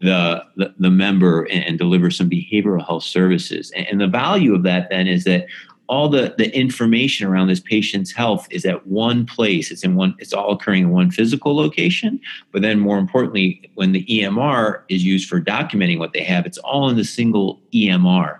the 0.00 0.44
the, 0.56 0.74
the 0.78 0.90
member 0.90 1.44
and, 1.44 1.64
and, 1.64 1.78
deliver 1.78 2.10
some 2.10 2.30
behavioral 2.30 2.84
health 2.86 3.02
services. 3.02 3.72
And, 3.72 3.86
and 3.88 4.00
the 4.00 4.06
value 4.06 4.54
of 4.54 4.62
that 4.62 4.90
then 4.90 5.06
is 5.06 5.24
that 5.24 5.46
all 5.88 6.08
the, 6.08 6.34
the 6.36 6.54
information 6.54 7.26
around 7.26 7.48
this 7.48 7.60
patient's 7.60 8.12
health 8.12 8.46
is 8.50 8.66
at 8.66 8.86
one 8.86 9.24
place. 9.24 9.70
It's 9.70 9.82
in 9.82 9.96
one 9.96 10.14
it's 10.18 10.32
all 10.32 10.52
occurring 10.52 10.84
in 10.84 10.90
one 10.90 11.10
physical 11.10 11.56
location 11.56 12.20
but 12.52 12.62
then 12.62 12.78
more 12.78 12.98
importantly 12.98 13.70
when 13.74 13.92
the 13.92 14.04
emr 14.06 14.82
is 14.88 15.04
used 15.04 15.28
for 15.28 15.40
documenting 15.40 15.98
what 15.98 16.12
they 16.12 16.22
have 16.22 16.46
it's 16.46 16.58
all 16.58 16.88
in 16.88 16.96
the 16.96 17.04
single 17.04 17.60
emr 17.72 18.38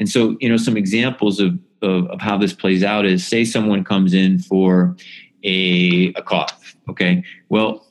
and 0.00 0.08
so, 0.08 0.36
you 0.40 0.48
know, 0.48 0.56
some 0.56 0.78
examples 0.78 1.38
of, 1.38 1.58
of, 1.82 2.06
of 2.06 2.20
how 2.22 2.38
this 2.38 2.54
plays 2.54 2.82
out 2.82 3.04
is 3.04 3.24
say 3.24 3.44
someone 3.44 3.84
comes 3.84 4.14
in 4.14 4.38
for 4.38 4.96
a, 5.44 6.12
a 6.16 6.22
cough. 6.22 6.74
Okay. 6.88 7.22
Well, 7.50 7.86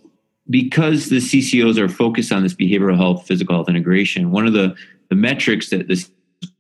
because 0.49 1.09
the 1.09 1.17
CCOs 1.17 1.77
are 1.77 1.87
focused 1.87 2.31
on 2.31 2.41
this 2.41 2.55
behavioral 2.55 2.97
health, 2.97 3.27
physical 3.27 3.55
health 3.55 3.69
integration, 3.69 4.31
one 4.31 4.47
of 4.47 4.53
the, 4.53 4.75
the 5.09 5.15
metrics 5.15 5.69
that 5.69 5.87
this 5.87 6.09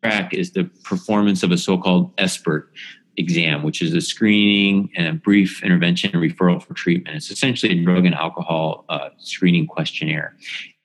track 0.03 0.35
is 0.35 0.51
the 0.51 0.65
performance 0.83 1.41
of 1.41 1.51
a 1.51 1.57
so-called 1.57 2.15
SBIRT 2.17 2.67
exam, 3.17 3.63
which 3.63 3.81
is 3.81 3.95
a 3.95 4.01
screening 4.01 4.91
and 4.95 5.07
a 5.07 5.13
brief 5.13 5.63
intervention 5.63 6.11
and 6.13 6.21
referral 6.21 6.61
for 6.61 6.75
treatment. 6.75 7.17
It's 7.17 7.31
essentially 7.31 7.71
a 7.71 7.83
drug 7.83 8.05
and 8.05 8.13
alcohol 8.13 8.85
uh, 8.89 9.09
screening 9.17 9.65
questionnaire. 9.65 10.35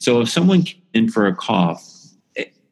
So 0.00 0.22
if 0.22 0.30
someone 0.30 0.62
came 0.62 0.82
in 0.94 1.08
for 1.10 1.26
a 1.26 1.36
cough, 1.36 1.93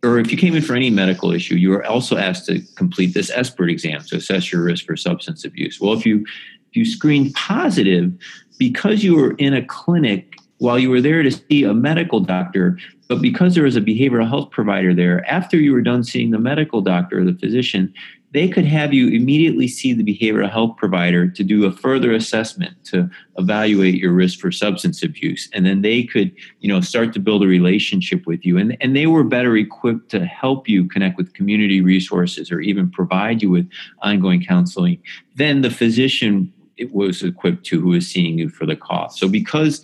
or 0.03 0.19
if 0.19 0.33
you 0.33 0.39
came 0.39 0.55
in 0.55 0.63
for 0.63 0.75
any 0.75 0.91
medical 0.91 1.33
issue, 1.33 1.55
you 1.55 1.71
were 1.71 1.87
also 1.87 2.17
asked 2.17 2.47
to 2.47 2.61
complete 2.75 3.15
this 3.15 3.31
SBIRT 3.31 3.71
exam 3.71 4.03
to 4.03 4.17
assess 4.17 4.51
your 4.53 4.63
risk 4.63 4.85
for 4.85 4.97
substance 4.97 5.45
abuse. 5.45 5.81
Well, 5.81 5.93
if 5.93 6.05
you 6.05 6.25
if 6.71 6.77
you 6.77 6.85
screen 6.85 7.33
positive 7.35 8.13
because 8.59 9.05
you 9.05 9.15
were 9.15 9.33
in 9.33 9.55
a 9.55 9.65
clinic 9.65 10.37
while 10.59 10.79
you 10.79 10.91
were 10.91 11.01
there 11.01 11.23
to 11.23 11.31
see 11.31 11.65
a 11.65 11.75
medical 11.75 12.21
doctor, 12.21 12.79
but 13.09 13.21
because 13.21 13.55
there 13.55 13.65
was 13.65 13.77
a 13.77 13.81
behavioral 13.81 14.29
health 14.29 14.51
provider 14.51 14.95
there, 14.95 15.25
after 15.31 15.57
you 15.57 15.73
were 15.73 15.83
done 15.83 16.03
seeing 16.03 16.31
the 16.31 16.39
medical 16.39 16.81
doctor 16.81 17.21
or 17.21 17.25
the 17.25 17.35
physician, 17.35 17.93
they 18.33 18.49
could 18.49 18.65
have 18.65 18.95
you 18.95 19.09
immediately 19.09 19.69
see 19.69 19.93
the 19.93 20.03
behavioral 20.03 20.51
health 20.51 20.77
provider 20.77 21.29
to 21.29 21.45
do 21.45 21.65
a 21.67 21.73
further 21.73 22.13
assessment 22.13 22.83
to 22.85 23.09
evaluate 23.37 23.97
your 23.97 24.13
risk 24.13 24.39
for 24.39 24.51
substance 24.51 25.03
abuse. 25.03 25.49
And 25.53 25.67
then 25.67 25.83
they 25.83 26.03
could 26.03 26.33
you 26.61 26.69
know 26.69 26.81
start 26.81 27.13
to 27.15 27.21
build 27.21 27.43
a 27.43 27.47
relationship 27.47 28.27
with 28.27 28.45
you. 28.45 28.59
And, 28.59 28.77
and 28.81 28.97
they 28.97 29.07
were 29.07 29.25
better 29.25 29.57
equipped 29.57 30.11
to 30.11 30.25
help 30.25 30.69
you 30.69 30.89
connect 30.89 31.19
with 31.19 31.35
community 31.35 31.81
resources 31.81 32.51
or 32.51 32.61
even 32.61 32.91
provide 32.91 33.43
you 33.43 33.51
with 33.51 33.69
ongoing 34.01 34.45
counseling 34.45 34.99
than 35.37 35.61
the 35.63 35.71
physician 35.71 36.53
it 36.79 36.93
was 36.93 37.23
equipped 37.23 37.65
to 37.67 37.81
who 37.81 37.89
was 37.89 38.09
seeing 38.09 38.39
you 38.39 38.49
for 38.49 38.65
the 38.65 38.75
cost 38.75 39.19
so 39.19 39.29
because 39.29 39.83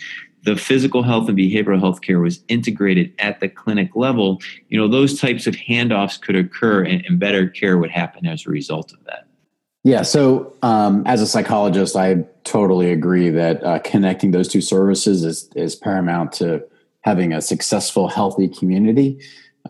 the 0.49 0.57
physical 0.57 1.03
health 1.03 1.29
and 1.29 1.37
behavioral 1.37 1.79
health 1.79 2.01
care 2.01 2.21
was 2.21 2.43
integrated 2.49 3.13
at 3.19 3.41
the 3.41 3.49
clinic 3.49 3.95
level, 3.95 4.41
you 4.69 4.79
know, 4.79 4.89
those 4.89 5.21
types 5.21 5.47
of 5.47 5.55
handoffs 5.55 6.21
could 6.21 6.37
occur 6.37 6.83
and, 6.83 7.05
and 7.05 7.19
better 7.19 7.49
care 7.49 7.77
would 7.77 7.91
happen 7.91 8.27
as 8.27 8.47
a 8.47 8.51
result 8.51 8.93
of 8.93 9.05
that. 9.05 9.27
Yeah. 9.85 10.03
So, 10.03 10.55
um, 10.63 11.03
as 11.07 11.21
a 11.21 11.27
psychologist, 11.27 11.97
I 11.97 12.25
totally 12.45 12.91
agree 12.91 13.29
that 13.31 13.63
uh, 13.63 13.79
connecting 13.81 14.31
those 14.31 14.49
two 14.49 14.61
services 14.61 15.23
is, 15.23 15.51
is 15.55 15.77
paramount 15.77 16.33
to 16.33 16.65
having 17.03 17.33
a 17.33 17.43
successful, 17.43 18.09
healthy 18.09 18.49
community. 18.49 19.21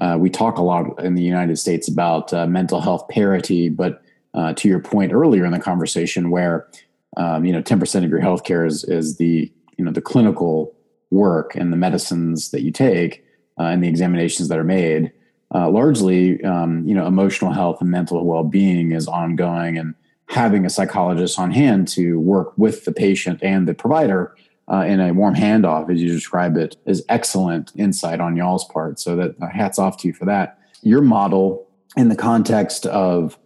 Uh, 0.01 0.17
we 0.19 0.31
talk 0.31 0.59
a 0.59 0.63
lot 0.63 1.03
in 1.03 1.15
the 1.15 1.23
United 1.23 1.59
States 1.59 1.89
about 1.89 2.33
uh, 2.33 2.47
mental 2.47 2.81
health 2.81 3.09
parity, 3.09 3.69
but 3.69 4.03
uh, 4.35 4.53
to 4.55 4.69
your 4.69 4.79
point 4.79 5.13
earlier 5.13 5.45
in 5.45 5.53
the 5.53 5.59
conversation, 5.59 6.31
where 6.31 6.69
um, 7.17 7.45
you 7.45 7.53
know, 7.53 7.63
10% 7.63 8.05
of 8.05 8.11
your 8.11 8.21
healthcare 8.21 8.67
is, 8.67 8.85
is 8.85 9.17
the, 9.17 9.51
you 9.79 9.85
know, 9.85 9.93
the 9.93 10.03
clinical 10.03 10.75
work 11.11 11.55
and 11.55 11.73
the 11.73 11.77
medicines 11.77 12.51
that 12.51 12.63
you 12.63 12.71
take 12.71 13.25
uh, 13.59 13.65
and 13.65 13.83
the 13.83 13.89
examinations 13.89 14.49
that 14.49 14.59
are 14.59 14.65
made. 14.65 15.13
Uh, 15.55 15.71
largely, 15.71 16.45
um, 16.45 16.87
you 16.87 16.95
know, 16.95 17.07
emotional 17.07 17.53
health 17.53 17.81
and 17.81 17.91
mental 17.91 18.23
well-being 18.27 18.93
is 18.93 19.09
ongoing 19.09 19.79
and 19.79 19.95
having 20.27 20.67
a 20.67 20.71
psychologist 20.71 21.39
on 21.39 21.51
hand 21.51 21.89
to 21.89 22.21
work 22.21 22.53
with 22.59 22.85
the 22.85 22.93
patient 22.93 23.43
and 23.43 23.67
the 23.67 23.73
provider 23.73 24.37
uh, 24.71 24.85
in 24.87 25.01
a 25.01 25.13
warm 25.13 25.35
handoff, 25.35 25.91
as 25.91 26.03
you 26.03 26.13
describe 26.13 26.57
it, 26.59 26.77
is 26.85 27.03
excellent 27.09 27.73
insight 27.77 28.21
on 28.21 28.37
y'all's 28.37 28.67
part. 28.67 29.01
So 29.01 29.17
that 29.17 29.35
uh, 29.41 29.49
hats 29.49 29.79
off 29.79 29.97
to 29.99 30.09
you 30.09 30.13
for 30.13 30.27
that. 30.27 30.59
Your 30.83 31.01
model 31.01 31.67
in 31.97 32.11
the 32.11 32.17
context 32.17 32.85
of 32.85 33.39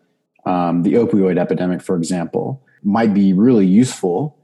um, 0.44 0.82
the 0.82 0.94
opioid 0.94 1.38
epidemic, 1.38 1.80
for 1.80 1.96
example, 1.96 2.60
might 2.82 3.14
be 3.14 3.32
really 3.32 3.66
useful 3.66 4.36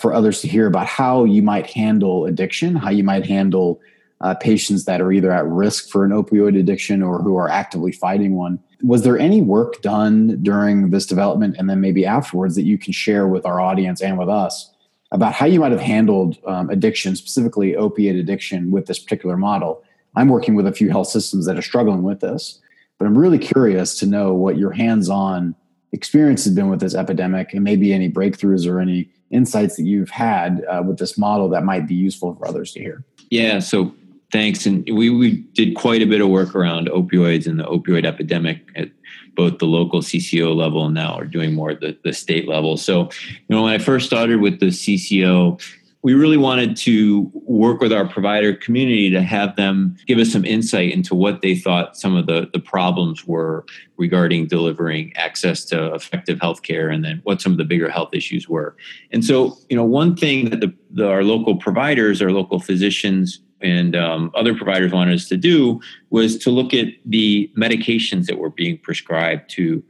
for 0.00 0.14
others 0.14 0.40
to 0.40 0.48
hear 0.48 0.66
about 0.66 0.86
how 0.86 1.24
you 1.24 1.42
might 1.42 1.66
handle 1.66 2.26
addiction, 2.26 2.74
how 2.74 2.90
you 2.90 3.04
might 3.04 3.26
handle 3.26 3.80
uh, 4.20 4.34
patients 4.34 4.84
that 4.84 5.00
are 5.00 5.12
either 5.12 5.30
at 5.30 5.46
risk 5.46 5.88
for 5.90 6.04
an 6.04 6.10
opioid 6.10 6.58
addiction 6.58 7.02
or 7.02 7.22
who 7.22 7.36
are 7.36 7.48
actively 7.48 7.92
fighting 7.92 8.34
one. 8.34 8.58
Was 8.82 9.02
there 9.02 9.18
any 9.18 9.42
work 9.42 9.80
done 9.82 10.42
during 10.42 10.90
this 10.90 11.06
development 11.06 11.56
and 11.58 11.68
then 11.68 11.80
maybe 11.80 12.04
afterwards 12.04 12.54
that 12.56 12.64
you 12.64 12.78
can 12.78 12.92
share 12.92 13.28
with 13.28 13.46
our 13.46 13.60
audience 13.60 14.00
and 14.00 14.18
with 14.18 14.28
us 14.28 14.72
about 15.12 15.32
how 15.32 15.46
you 15.46 15.60
might 15.60 15.72
have 15.72 15.80
handled 15.80 16.36
um, 16.46 16.68
addiction, 16.70 17.16
specifically 17.16 17.76
opiate 17.76 18.16
addiction, 18.16 18.70
with 18.70 18.86
this 18.86 18.98
particular 18.98 19.36
model? 19.36 19.82
I'm 20.16 20.28
working 20.28 20.54
with 20.54 20.66
a 20.66 20.72
few 20.72 20.90
health 20.90 21.08
systems 21.08 21.46
that 21.46 21.56
are 21.56 21.62
struggling 21.62 22.02
with 22.02 22.20
this, 22.20 22.60
but 22.98 23.06
I'm 23.06 23.16
really 23.16 23.38
curious 23.38 23.98
to 24.00 24.06
know 24.06 24.34
what 24.34 24.58
your 24.58 24.72
hands 24.72 25.08
on 25.08 25.54
experience 25.92 26.44
has 26.44 26.54
been 26.54 26.68
with 26.68 26.80
this 26.80 26.94
epidemic 26.94 27.54
and 27.54 27.64
maybe 27.64 27.92
any 27.92 28.10
breakthroughs 28.10 28.68
or 28.68 28.80
any 28.80 29.10
insights 29.30 29.76
that 29.76 29.84
you've 29.84 30.10
had 30.10 30.64
uh, 30.64 30.82
with 30.84 30.98
this 30.98 31.18
model 31.18 31.48
that 31.50 31.64
might 31.64 31.86
be 31.86 31.94
useful 31.94 32.34
for 32.34 32.46
others 32.46 32.72
to 32.72 32.80
hear. 32.80 33.04
Yeah, 33.30 33.58
so 33.58 33.94
thanks. 34.32 34.66
And 34.66 34.84
we, 34.92 35.10
we 35.10 35.36
did 35.54 35.76
quite 35.76 36.02
a 36.02 36.06
bit 36.06 36.20
of 36.20 36.28
work 36.28 36.54
around 36.54 36.88
opioids 36.88 37.46
and 37.46 37.58
the 37.58 37.64
opioid 37.64 38.04
epidemic 38.04 38.70
at 38.74 38.90
both 39.34 39.58
the 39.58 39.66
local 39.66 40.00
CCO 40.00 40.54
level 40.54 40.86
and 40.86 40.94
now 40.94 41.14
are 41.14 41.24
doing 41.24 41.54
more 41.54 41.70
at 41.70 41.80
the, 41.80 41.96
the 42.02 42.12
state 42.12 42.48
level. 42.48 42.76
So, 42.76 43.08
you 43.30 43.36
know, 43.48 43.62
when 43.62 43.72
I 43.72 43.78
first 43.78 44.06
started 44.06 44.40
with 44.40 44.58
the 44.58 44.66
CCO, 44.66 45.62
we 46.02 46.14
really 46.14 46.36
wanted 46.36 46.76
to 46.76 47.30
work 47.34 47.80
with 47.80 47.92
our 47.92 48.08
provider 48.08 48.54
community 48.54 49.10
to 49.10 49.20
have 49.20 49.56
them 49.56 49.96
give 50.06 50.18
us 50.18 50.30
some 50.30 50.44
insight 50.44 50.92
into 50.92 51.14
what 51.14 51.42
they 51.42 51.56
thought 51.56 51.96
some 51.96 52.16
of 52.16 52.26
the, 52.26 52.48
the 52.52 52.60
problems 52.60 53.26
were 53.26 53.64
regarding 53.96 54.46
delivering 54.46 55.12
access 55.16 55.64
to 55.64 55.92
effective 55.94 56.38
healthcare 56.38 56.92
and 56.92 57.04
then 57.04 57.20
what 57.24 57.40
some 57.40 57.52
of 57.52 57.58
the 57.58 57.64
bigger 57.64 57.90
health 57.90 58.10
issues 58.12 58.48
were. 58.48 58.76
And 59.10 59.24
so, 59.24 59.56
you 59.68 59.76
know, 59.76 59.84
one 59.84 60.14
thing 60.16 60.50
that 60.50 60.60
the, 60.60 60.72
the 60.90 61.08
our 61.08 61.24
local 61.24 61.56
providers, 61.56 62.22
our 62.22 62.30
local 62.30 62.60
physicians, 62.60 63.40
and 63.60 63.96
um, 63.96 64.30
other 64.36 64.54
providers 64.54 64.92
wanted 64.92 65.14
us 65.14 65.28
to 65.28 65.36
do 65.36 65.80
was 66.10 66.38
to 66.38 66.50
look 66.50 66.72
at 66.72 66.86
the 67.04 67.50
medications 67.56 68.26
that 68.26 68.38
were 68.38 68.50
being 68.50 68.78
prescribed 68.78 69.50
to 69.50 69.82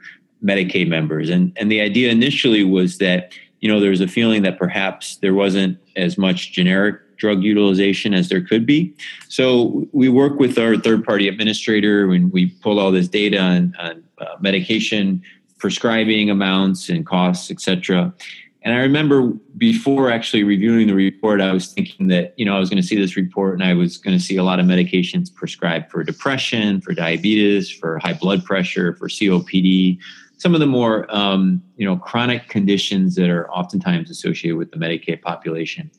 Medicaid 0.42 0.88
members. 0.88 1.28
And, 1.28 1.52
and 1.56 1.70
the 1.70 1.80
idea 1.80 2.10
initially 2.10 2.64
was 2.64 2.98
that 2.98 3.32
you 3.60 3.68
know, 3.68 3.80
there 3.80 3.90
was 3.90 4.00
a 4.00 4.08
feeling 4.08 4.42
that 4.42 4.58
perhaps 4.58 5.16
there 5.16 5.34
wasn't 5.34 5.78
as 5.96 6.16
much 6.16 6.52
generic 6.52 6.96
drug 7.16 7.42
utilization 7.42 8.14
as 8.14 8.28
there 8.28 8.40
could 8.40 8.64
be. 8.64 8.94
So 9.28 9.86
we 9.92 10.08
work 10.08 10.38
with 10.38 10.58
our 10.58 10.76
third 10.76 11.04
party 11.04 11.28
administrator 11.28 12.10
and 12.12 12.32
we 12.32 12.50
pull 12.62 12.78
all 12.78 12.92
this 12.92 13.08
data 13.08 13.38
on, 13.38 13.74
on 13.78 14.04
uh, 14.20 14.36
medication 14.40 15.22
prescribing 15.58 16.30
amounts 16.30 16.88
and 16.88 17.04
costs, 17.04 17.50
et 17.50 17.60
cetera. 17.60 18.14
And 18.62 18.74
I 18.74 18.78
remember 18.78 19.32
before 19.56 20.10
actually 20.10 20.44
reviewing 20.44 20.88
the 20.88 20.94
report, 20.94 21.40
I 21.40 21.52
was 21.52 21.72
thinking 21.72 22.08
that, 22.08 22.34
you 22.36 22.44
know, 22.44 22.56
I 22.56 22.58
was 22.58 22.68
going 22.68 22.82
to 22.82 22.86
see 22.86 22.96
this 22.96 23.16
report 23.16 23.54
and 23.54 23.64
I 23.64 23.74
was 23.74 23.96
going 23.96 24.16
to 24.16 24.22
see 24.22 24.36
a 24.36 24.42
lot 24.42 24.60
of 24.60 24.66
medications 24.66 25.32
prescribed 25.32 25.90
for 25.90 26.02
depression, 26.04 26.80
for 26.80 26.92
diabetes, 26.92 27.70
for 27.70 27.98
high 27.98 28.14
blood 28.14 28.44
pressure, 28.44 28.94
for 28.94 29.08
COPD, 29.08 29.98
some 30.38 30.54
of 30.54 30.60
the 30.60 30.66
more 30.66 31.06
um, 31.14 31.62
you 31.76 31.84
know 31.84 31.96
chronic 31.96 32.48
conditions 32.48 33.16
that 33.16 33.28
are 33.28 33.50
oftentimes 33.50 34.10
associated 34.10 34.56
with 34.56 34.70
the 34.70 34.78
Medicaid 34.78 35.20
population. 35.20 35.90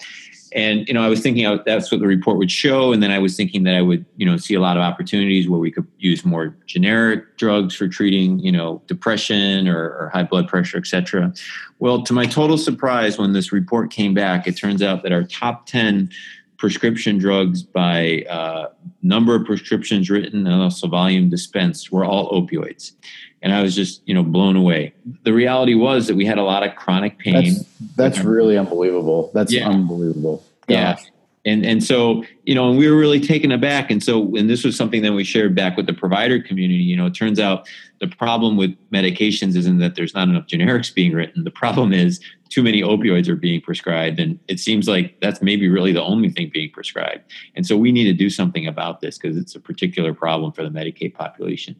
And 0.54 0.88
you 0.88 0.96
know, 0.96 1.04
I 1.04 1.10
was 1.10 1.22
thinking 1.22 1.60
that's 1.66 1.92
what 1.92 2.02
the 2.02 2.08
report 2.08 2.38
would 2.38 2.50
show, 2.50 2.92
and 2.92 3.04
then 3.04 3.12
I 3.12 3.20
was 3.20 3.36
thinking 3.36 3.64
that 3.64 3.76
I 3.76 3.82
would 3.82 4.04
you 4.18 4.26
know 4.26 4.38
see 4.38 4.56
a 4.56 4.60
lot 4.60 4.78
of 4.78 4.82
opportunities 4.82 5.48
where 5.48 5.60
we 5.60 5.72
could 5.72 5.86
use 6.00 6.26
more 6.26 6.56
generic 6.66 7.38
drugs 7.38 7.76
for 7.76 7.88
treating 7.88 8.40
you 8.40 8.52
know 8.52 8.82
depression 8.88 9.68
or, 9.68 9.78
or 9.78 10.10
high 10.12 10.24
blood 10.24 10.48
pressure, 10.48 10.78
et 10.78 10.88
cetera. 10.88 11.32
Well, 11.78 12.02
to 12.04 12.14
my 12.14 12.26
total 12.26 12.58
surprise, 12.58 13.20
when 13.20 13.34
this 13.34 13.52
report 13.52 13.92
came 13.92 14.14
back, 14.14 14.48
it 14.48 14.58
turns 14.58 14.82
out 14.82 15.04
that 15.04 15.12
our 15.12 15.24
top 15.24 15.68
ten 15.68 16.10
prescription 16.58 17.18
drugs 17.18 17.64
by 17.64 18.26
uh, 18.30 18.68
number 19.02 19.34
of 19.34 19.46
prescriptions 19.46 20.10
written 20.10 20.46
and 20.46 20.62
also 20.62 20.88
volume 20.88 21.30
dispensed 21.30 21.90
were 21.90 22.04
all 22.04 22.30
opioids 22.32 22.94
and 23.42 23.54
I 23.54 23.62
was 23.62 23.76
just 23.76 24.02
you 24.06 24.14
know 24.14 24.24
blown 24.24 24.56
away. 24.56 24.94
The 25.24 25.34
reality 25.34 25.76
was 25.76 26.08
that 26.08 26.16
we 26.16 26.26
had 26.26 26.38
a 26.38 26.44
lot 26.44 26.64
of 26.64 26.76
chronic 26.76 27.18
pain. 27.20 27.54
That's, 27.54 27.96
that's 27.96 28.20
um, 28.20 28.28
really 28.28 28.58
unbelievable. 28.58 29.32
That's 29.34 29.54
yeah. 29.54 29.70
unbelievable. 29.70 30.44
Gosh. 30.68 31.04
Yeah. 31.04 31.10
And 31.46 31.66
and 31.66 31.84
so 31.84 32.26
you 32.44 32.54
know, 32.54 32.70
and 32.70 32.78
we 32.78 32.90
were 32.90 32.98
really 32.98 33.22
taken 33.22 33.52
aback. 33.52 33.90
And 33.90 34.04
so, 34.04 34.36
and 34.36 34.50
this 34.50 34.64
was 34.66 34.76
something 34.76 35.02
that 35.04 35.14
we 35.14 35.24
shared 35.24 35.56
back 35.56 35.78
with 35.78 35.86
the 35.86 35.94
provider 35.94 36.42
community. 36.42 36.84
You 36.84 36.98
know, 36.98 37.06
it 37.06 37.16
turns 37.16 37.40
out 37.40 37.68
the 38.02 38.08
problem 38.08 38.58
with 38.58 38.76
medications 38.92 39.56
isn't 39.56 39.80
that 39.80 39.96
there's 39.96 40.14
not 40.14 40.28
enough 40.28 40.48
generics 40.48 40.94
being 40.94 41.14
written. 41.14 41.46
The 41.46 41.52
problem 41.52 41.94
is 41.94 42.20
too 42.50 42.62
many 42.62 42.82
opioids 42.82 43.30
are 43.30 43.36
being 43.38 43.62
prescribed, 43.62 44.20
and 44.20 44.38
it 44.50 44.60
seems 44.60 44.88
like 44.88 45.20
that's 45.22 45.42
maybe 45.42 45.70
really 45.70 45.94
the 45.94 46.04
only 46.04 46.30
thing 46.30 46.50
being 46.54 46.72
prescribed. 46.72 47.24
And 47.56 47.66
so, 47.66 47.78
we 47.78 47.94
need 47.94 48.06
to 48.06 48.14
do 48.14 48.30
something 48.30 48.68
about 48.68 49.00
this 49.00 49.18
because 49.18 49.38
it's 49.38 49.56
a 49.56 49.62
particular 49.62 50.14
problem 50.14 50.52
for 50.52 50.64
the 50.64 50.70
Medicaid 50.70 51.14
population. 51.14 51.78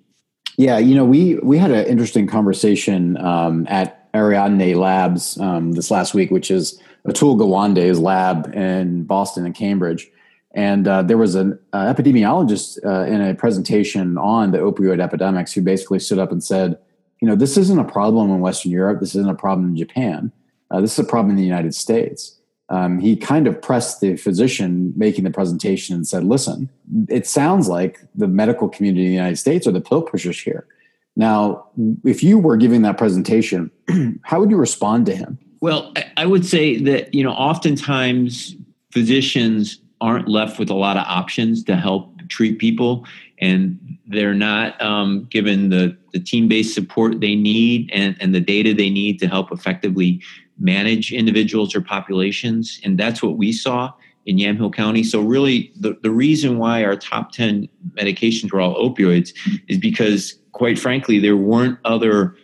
Yeah, 0.60 0.78
you 0.78 0.94
know, 0.94 1.06
we 1.06 1.36
we 1.36 1.58
had 1.58 1.72
an 1.72 1.86
interesting 1.86 2.28
conversation 2.28 3.16
um, 3.16 3.66
at 3.70 4.10
Ariadne 4.14 4.76
Labs 4.76 5.40
um, 5.40 5.72
this 5.72 5.90
last 5.90 6.14
week, 6.14 6.32
which 6.32 6.52
is 6.52 6.82
Atul 7.08 7.40
Gawande's 7.40 7.98
lab 7.98 8.54
in 8.54 9.06
Boston 9.06 9.46
and 9.46 9.56
Cambridge. 9.56 10.12
And 10.52 10.86
uh, 10.86 11.02
there 11.04 11.18
was 11.18 11.36
an 11.36 11.58
uh, 11.72 11.94
epidemiologist 11.94 12.78
uh, 12.86 13.06
in 13.10 13.22
a 13.22 13.34
presentation 13.36 14.18
on 14.18 14.52
the 14.52 14.58
opioid 14.58 15.00
epidemics 15.02 15.54
who 15.54 15.62
basically 15.62 16.00
stood 16.00 16.20
up 16.20 16.30
and 16.30 16.44
said, 16.44 16.78
you 17.22 17.28
know, 17.30 17.38
this 17.38 17.56
isn't 17.56 17.80
a 17.80 17.86
problem 17.86 18.30
in 18.30 18.42
Western 18.42 18.74
Europe. 18.74 19.00
This 19.00 19.16
isn't 19.16 19.30
a 19.30 19.36
problem 19.36 19.70
in 19.70 19.78
Japan. 19.78 20.30
Uh, 20.72 20.82
this 20.82 20.92
is 20.92 21.00
a 21.00 21.08
problem 21.08 21.30
in 21.30 21.38
the 21.38 21.44
United 21.44 21.74
States 21.74 22.38
um, 22.70 23.00
he 23.00 23.16
kind 23.16 23.48
of 23.48 23.60
pressed 23.62 24.00
the 24.00 24.16
physician 24.16 24.94
making 24.96 25.24
the 25.24 25.32
presentation 25.32 25.96
and 25.96 26.08
said, 26.08 26.24
listen, 26.24 26.70
it 27.08 27.26
sounds 27.26 27.68
like 27.68 28.00
the 28.14 28.28
medical 28.28 28.70
community 28.70 29.06
in 29.06 29.10
the 29.10 29.16
United 29.16 29.38
States 29.38 29.66
are 29.66 29.72
the 29.72 29.82
pill 29.82 30.04
pushers 30.04 30.40
here. 30.40 30.68
Now, 31.16 31.66
if 32.06 32.24
you 32.24 32.38
were 32.38 32.58
giving 32.58 32.84
that 32.84 32.98
presentation, 32.98 33.72
how 34.24 34.40
would 34.40 34.52
you 34.52 34.58
respond 34.58 35.08
to 35.08 35.16
him? 35.16 35.40
Well, 35.62 35.94
I 36.16 36.26
would 36.26 36.46
say 36.46 36.78
that, 36.84 37.14
you 37.14 37.24
know, 37.24 37.32
oftentimes 37.32 38.56
physicians 38.92 39.82
aren't 40.00 40.28
left 40.28 40.60
with 40.60 40.70
a 40.70 40.76
lot 40.76 40.96
of 40.96 41.04
options 41.08 41.64
to 41.66 41.76
help 41.76 42.14
treat 42.30 42.60
people 42.60 43.06
and 43.40 43.98
they're 44.08 44.34
not 44.34 44.80
um, 44.82 45.26
given 45.30 45.70
the, 45.70 45.98
the 46.14 46.20
team-based 46.20 46.74
support 46.74 47.20
they 47.20 47.36
need 47.36 47.90
and, 47.92 48.16
and 48.20 48.34
the 48.34 48.40
data 48.40 48.74
they 48.74 48.90
need 48.90 49.20
to 49.20 49.28
help 49.28 49.52
effectively 49.52 50.22
manage 50.60 51.12
individuals 51.12 51.74
or 51.76 51.82
populations. 51.82 52.80
And 52.84 52.98
that's 52.98 53.24
what 53.24 53.38
we 53.38 53.52
saw 53.52 53.94
in 54.26 54.38
Yamhill 54.38 54.74
County. 54.74 55.04
So, 55.04 55.22
really, 55.22 55.72
the, 55.80 55.98
the 56.04 56.12
reason 56.12 56.58
why 56.58 56.84
our 56.84 56.96
top 56.96 57.32
10 57.32 57.68
medications 57.94 58.52
were 58.52 58.62
all 58.62 58.76
opioids 58.76 59.34
is 59.68 59.78
because, 59.78 60.38
quite 60.52 60.78
frankly, 60.78 61.20
there 61.20 61.38
weren't 61.38 61.80
other 61.86 62.36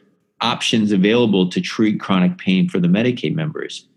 options 0.42 0.92
available 0.92 1.50
to 1.50 1.62
treat 1.62 2.00
chronic 2.00 2.38
pain 2.38 2.70
for 2.70 2.80
the 2.80 2.88
Medicaid 2.88 3.36
members. 3.36 3.88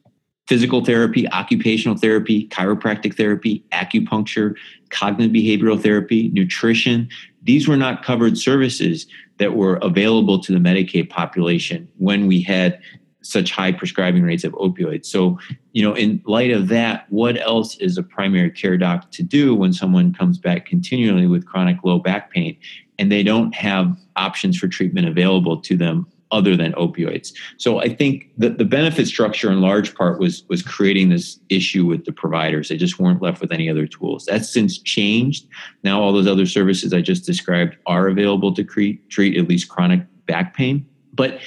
Physical 0.47 0.83
therapy, 0.85 1.31
occupational 1.31 1.97
therapy, 1.97 2.49
chiropractic 2.49 3.17
therapy, 3.17 3.63
acupuncture, 3.73 4.55
cognitive 4.89 5.33
behavioral 5.33 5.81
therapy, 5.81 6.31
nutrition, 6.31 7.09
these 7.43 7.69
were 7.69 7.77
not 7.77 8.03
covered 8.03 8.39
services 8.39 9.07
that 9.39 9.55
were 9.55 9.77
available 9.77 10.39
to 10.41 10.53
the 10.53 10.59
Medicaid 10.59 11.11
population 11.11 11.89
when 11.99 12.27
we 12.27 12.43
had 12.43 12.81
such 13.29 13.51
high 13.53 13.73
prescribing 13.73 14.23
rates 14.23 14.45
of 14.45 14.53
opioids. 14.53 15.07
So, 15.07 15.39
you 15.73 15.83
know, 15.83 15.95
in 15.95 16.23
light 16.25 16.51
of 16.51 16.69
that, 16.69 17.07
what 17.11 17.39
else 17.39 17.77
is 17.77 17.99
a 17.99 18.03
primary 18.03 18.51
care 18.51 18.79
doc 18.79 19.11
to 19.13 19.23
do 19.23 19.55
when 19.55 19.73
someone 19.73 20.15
comes 20.15 20.39
back 20.39 20.65
continually 20.65 21.27
with 21.27 21.47
chronic 21.47 21.77
low 21.85 21.99
back 21.99 22.31
pain 22.33 22.57
and 22.99 23.13
they 23.13 23.23
don't 23.23 23.55
have 23.55 23.97
options 24.17 24.59
for 24.59 24.67
treatment 24.67 25.07
available 25.07 25.61
to 25.61 25.77
them 25.77 26.07
other 26.31 26.57
than 26.57 26.73
opioids. 26.73 27.33
So 27.57 27.81
I 27.81 27.95
think 27.95 28.31
that 28.37 28.59
the 28.59 28.65
benefit 28.65 29.07
structure 29.07 29.51
in 29.51 29.61
large 29.61 29.95
part 29.95 30.19
was 30.19 30.45
was 30.49 30.63
creating 30.63 31.09
this 31.09 31.39
issue 31.49 31.87
with 31.87 32.05
the 32.05 32.13
providers. 32.13 32.69
They 32.69 32.77
just 32.77 32.99
weren't 32.99 33.23
left 33.23 33.41
with 33.41 33.53
any 33.53 33.71
other 33.71 33.87
tools. 33.87 34.27
That's 34.27 34.49
since 34.51 34.79
changed. 34.79 35.47
Now 35.85 36.01
all 36.01 36.13
those 36.13 36.27
other 36.27 36.47
services 36.47 36.93
I 36.93 37.01
just 37.01 37.25
described 37.25 37.77
are 37.87 38.09
available 38.09 38.55
to 38.55 38.65
treat, 38.65 39.09
treat 39.09 39.39
at 39.39 39.49
least 39.49 39.69
chronic 39.69 40.03
back 40.27 40.55
pain. 40.55 40.87
But 41.15 41.41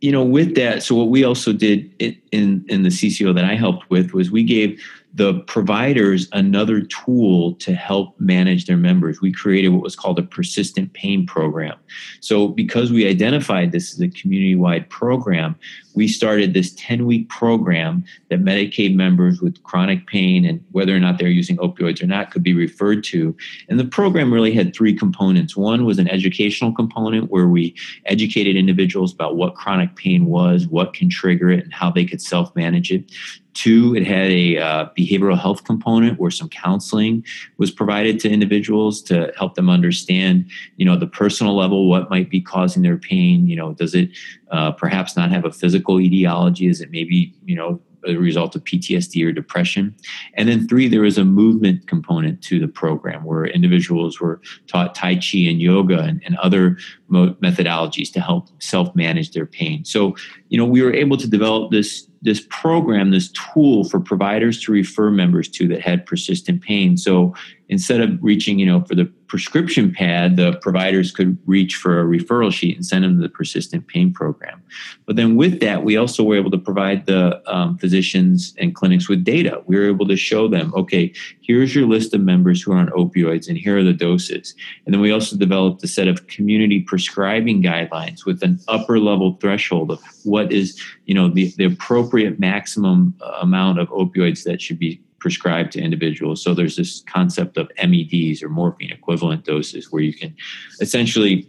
you 0.00 0.10
know, 0.10 0.24
with 0.24 0.54
that, 0.54 0.82
so 0.82 0.94
what 0.94 1.08
we 1.08 1.24
also 1.24 1.52
did 1.52 1.90
in 2.32 2.64
in 2.68 2.82
the 2.82 2.88
CCO 2.88 3.34
that 3.34 3.44
I 3.44 3.54
helped 3.54 3.90
with 3.90 4.12
was 4.12 4.30
we 4.30 4.44
gave 4.44 4.80
the 5.14 5.40
providers 5.40 6.28
another 6.32 6.82
tool 6.82 7.54
to 7.54 7.74
help 7.74 8.18
manage 8.20 8.66
their 8.66 8.76
members. 8.76 9.20
We 9.20 9.32
created 9.32 9.70
what 9.70 9.82
was 9.82 9.96
called 9.96 10.18
a 10.20 10.22
persistent 10.22 10.92
pain 10.92 11.26
program. 11.26 11.76
So, 12.20 12.48
because 12.48 12.92
we 12.92 13.08
identified 13.08 13.72
this 13.72 13.92
as 13.92 14.00
a 14.00 14.08
community 14.08 14.54
wide 14.54 14.88
program, 14.88 15.56
we 15.94 16.06
started 16.06 16.54
this 16.54 16.72
10 16.76 17.06
week 17.06 17.28
program 17.28 18.04
that 18.28 18.40
Medicaid 18.40 18.94
members 18.94 19.40
with 19.40 19.60
chronic 19.64 20.06
pain 20.06 20.44
and 20.44 20.64
whether 20.70 20.94
or 20.94 21.00
not 21.00 21.18
they're 21.18 21.28
using 21.28 21.56
opioids 21.56 22.00
or 22.00 22.06
not 22.06 22.30
could 22.30 22.44
be 22.44 22.54
referred 22.54 23.02
to. 23.04 23.36
And 23.68 23.80
the 23.80 23.84
program 23.84 24.32
really 24.32 24.52
had 24.52 24.74
three 24.74 24.94
components. 24.96 25.56
One 25.56 25.84
was 25.84 25.98
an 25.98 26.08
educational 26.08 26.72
component 26.72 27.30
where 27.30 27.48
we 27.48 27.74
educated 28.06 28.54
individuals 28.54 29.12
about 29.12 29.36
what 29.36 29.56
chronic 29.56 29.96
pain 29.96 30.26
was, 30.26 30.68
what 30.68 30.94
can 30.94 31.10
trigger 31.10 31.50
it, 31.50 31.64
and 31.64 31.74
how 31.74 31.90
they 31.90 32.04
could 32.04 32.22
self 32.22 32.54
manage 32.54 32.92
it. 32.92 33.10
Two, 33.54 33.94
it 33.94 34.06
had 34.06 34.30
a 34.30 34.58
uh, 34.58 34.88
behavioral 34.96 35.38
health 35.38 35.64
component 35.64 36.18
where 36.18 36.30
some 36.30 36.48
counseling 36.48 37.24
was 37.58 37.70
provided 37.70 38.20
to 38.20 38.30
individuals 38.30 39.02
to 39.02 39.32
help 39.36 39.54
them 39.54 39.68
understand, 39.68 40.48
you 40.76 40.84
know, 40.84 40.96
the 40.96 41.06
personal 41.06 41.56
level, 41.56 41.88
what 41.88 42.10
might 42.10 42.30
be 42.30 42.40
causing 42.40 42.82
their 42.82 42.96
pain. 42.96 43.46
You 43.46 43.56
know, 43.56 43.72
does 43.74 43.94
it 43.94 44.10
uh, 44.50 44.72
perhaps 44.72 45.16
not 45.16 45.30
have 45.30 45.44
a 45.44 45.52
physical 45.52 46.00
etiology? 46.00 46.66
Is 46.66 46.80
it 46.80 46.90
maybe, 46.90 47.34
you 47.44 47.56
know, 47.56 47.80
a 48.06 48.16
result 48.16 48.56
of 48.56 48.64
PTSD 48.64 49.26
or 49.26 49.32
depression. 49.32 49.94
And 50.34 50.48
then 50.48 50.66
three, 50.66 50.88
there 50.88 51.02
was 51.02 51.18
a 51.18 51.24
movement 51.24 51.86
component 51.86 52.42
to 52.42 52.58
the 52.58 52.68
program 52.68 53.24
where 53.24 53.44
individuals 53.44 54.20
were 54.20 54.40
taught 54.66 54.94
Tai 54.94 55.16
Chi 55.16 55.38
and 55.48 55.60
yoga 55.60 56.00
and, 56.00 56.22
and 56.24 56.36
other 56.38 56.78
mo- 57.08 57.34
methodologies 57.34 58.12
to 58.12 58.20
help 58.20 58.48
self 58.62 58.94
manage 58.94 59.32
their 59.32 59.46
pain. 59.46 59.84
So, 59.84 60.16
you 60.48 60.58
know, 60.58 60.64
we 60.64 60.82
were 60.82 60.92
able 60.92 61.16
to 61.16 61.28
develop 61.28 61.70
this 61.70 62.06
this 62.22 62.46
program, 62.50 63.10
this 63.10 63.32
tool 63.32 63.84
for 63.84 63.98
providers 63.98 64.60
to 64.62 64.72
refer 64.72 65.10
members 65.10 65.48
to 65.48 65.66
that 65.68 65.80
had 65.80 66.04
persistent 66.04 66.60
pain. 66.62 66.96
So 66.96 67.34
instead 67.70 68.00
of 68.00 68.18
reaching, 68.22 68.58
you 68.58 68.66
know, 68.66 68.82
for 68.82 68.94
the 68.94 69.06
prescription 69.26 69.92
pad, 69.92 70.36
the 70.36 70.54
providers 70.56 71.12
could 71.12 71.38
reach 71.46 71.76
for 71.76 72.00
a 72.00 72.04
referral 72.04 72.52
sheet 72.52 72.76
and 72.76 72.84
send 72.84 73.04
them 73.04 73.16
to 73.16 73.22
the 73.22 73.28
persistent 73.28 73.86
pain 73.86 74.12
program. 74.12 74.60
But 75.06 75.16
then 75.16 75.36
with 75.36 75.60
that, 75.60 75.84
we 75.84 75.96
also 75.96 76.22
were 76.22 76.36
able 76.36 76.50
to 76.50 76.58
provide 76.58 77.06
the 77.06 77.40
um, 77.50 77.78
physicians 77.78 78.54
and 78.58 78.74
clinics 78.74 79.08
with 79.08 79.24
data. 79.24 79.62
We 79.66 79.78
were 79.78 79.88
able 79.88 80.08
to 80.08 80.16
show 80.16 80.48
them, 80.48 80.74
okay, 80.74 81.14
here's 81.50 81.74
your 81.74 81.86
list 81.86 82.14
of 82.14 82.20
members 82.20 82.62
who 82.62 82.70
are 82.70 82.78
on 82.78 82.90
opioids 82.90 83.48
and 83.48 83.58
here 83.58 83.76
are 83.76 83.82
the 83.82 83.92
doses. 83.92 84.54
And 84.86 84.94
then 84.94 85.00
we 85.00 85.10
also 85.10 85.36
developed 85.36 85.82
a 85.82 85.88
set 85.88 86.06
of 86.06 86.28
community 86.28 86.80
prescribing 86.80 87.60
guidelines 87.60 88.24
with 88.24 88.40
an 88.44 88.60
upper 88.68 89.00
level 89.00 89.36
threshold 89.40 89.90
of 89.90 90.00
what 90.22 90.52
is, 90.52 90.80
you 91.06 91.14
know, 91.14 91.28
the, 91.28 91.52
the 91.56 91.64
appropriate 91.64 92.38
maximum 92.38 93.16
uh, 93.20 93.38
amount 93.42 93.80
of 93.80 93.88
opioids 93.88 94.44
that 94.44 94.62
should 94.62 94.78
be 94.78 95.02
prescribed 95.18 95.72
to 95.72 95.80
individuals. 95.80 96.40
So 96.40 96.54
there's 96.54 96.76
this 96.76 97.02
concept 97.08 97.56
of 97.56 97.68
MEDs 97.82 98.44
or 98.44 98.48
morphine 98.48 98.92
equivalent 98.92 99.44
doses 99.44 99.90
where 99.90 100.02
you 100.02 100.14
can 100.14 100.36
essentially, 100.80 101.48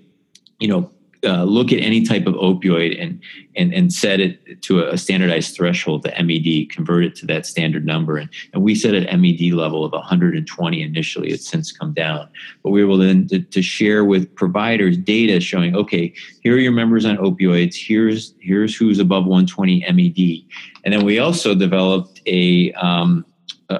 you 0.59 0.67
know, 0.67 0.91
uh, 1.23 1.43
look 1.43 1.71
at 1.71 1.79
any 1.79 2.03
type 2.03 2.25
of 2.25 2.34
opioid 2.36 3.01
and 3.01 3.21
and 3.55 3.73
and 3.73 3.93
set 3.93 4.19
it 4.19 4.62
to 4.63 4.84
a 4.84 4.97
standardized 4.97 5.55
threshold, 5.55 6.03
the 6.03 6.12
MED, 6.23 6.71
convert 6.71 7.03
it 7.03 7.15
to 7.15 7.25
that 7.27 7.45
standard 7.45 7.86
number, 7.86 8.17
and, 8.17 8.29
and 8.53 8.63
we 8.63 8.73
set 8.73 8.95
an 8.95 9.21
MED 9.21 9.53
level 9.53 9.86
of 9.86 9.91
120 9.91 10.81
initially. 10.81 11.29
It's 11.29 11.47
since 11.47 11.71
come 11.71 11.93
down, 11.93 12.27
but 12.63 12.71
we 12.71 12.84
were 12.84 12.91
able 12.91 12.97
then 12.97 13.27
to, 13.27 13.41
to 13.41 13.62
share 13.62 14.03
with 14.03 14.34
providers 14.36 14.97
data 14.97 15.39
showing, 15.39 15.75
okay, 15.75 16.13
here 16.41 16.55
are 16.55 16.60
your 16.60 16.71
members 16.71 17.05
on 17.05 17.17
opioids. 17.17 17.75
Here's 17.75 18.34
here's 18.39 18.75
who's 18.75 18.99
above 18.99 19.25
120 19.25 19.86
MED, 19.91 20.62
and 20.86 20.93
then 20.93 21.05
we 21.05 21.19
also 21.19 21.53
developed 21.53 22.21
a 22.25 22.71
um, 22.73 23.25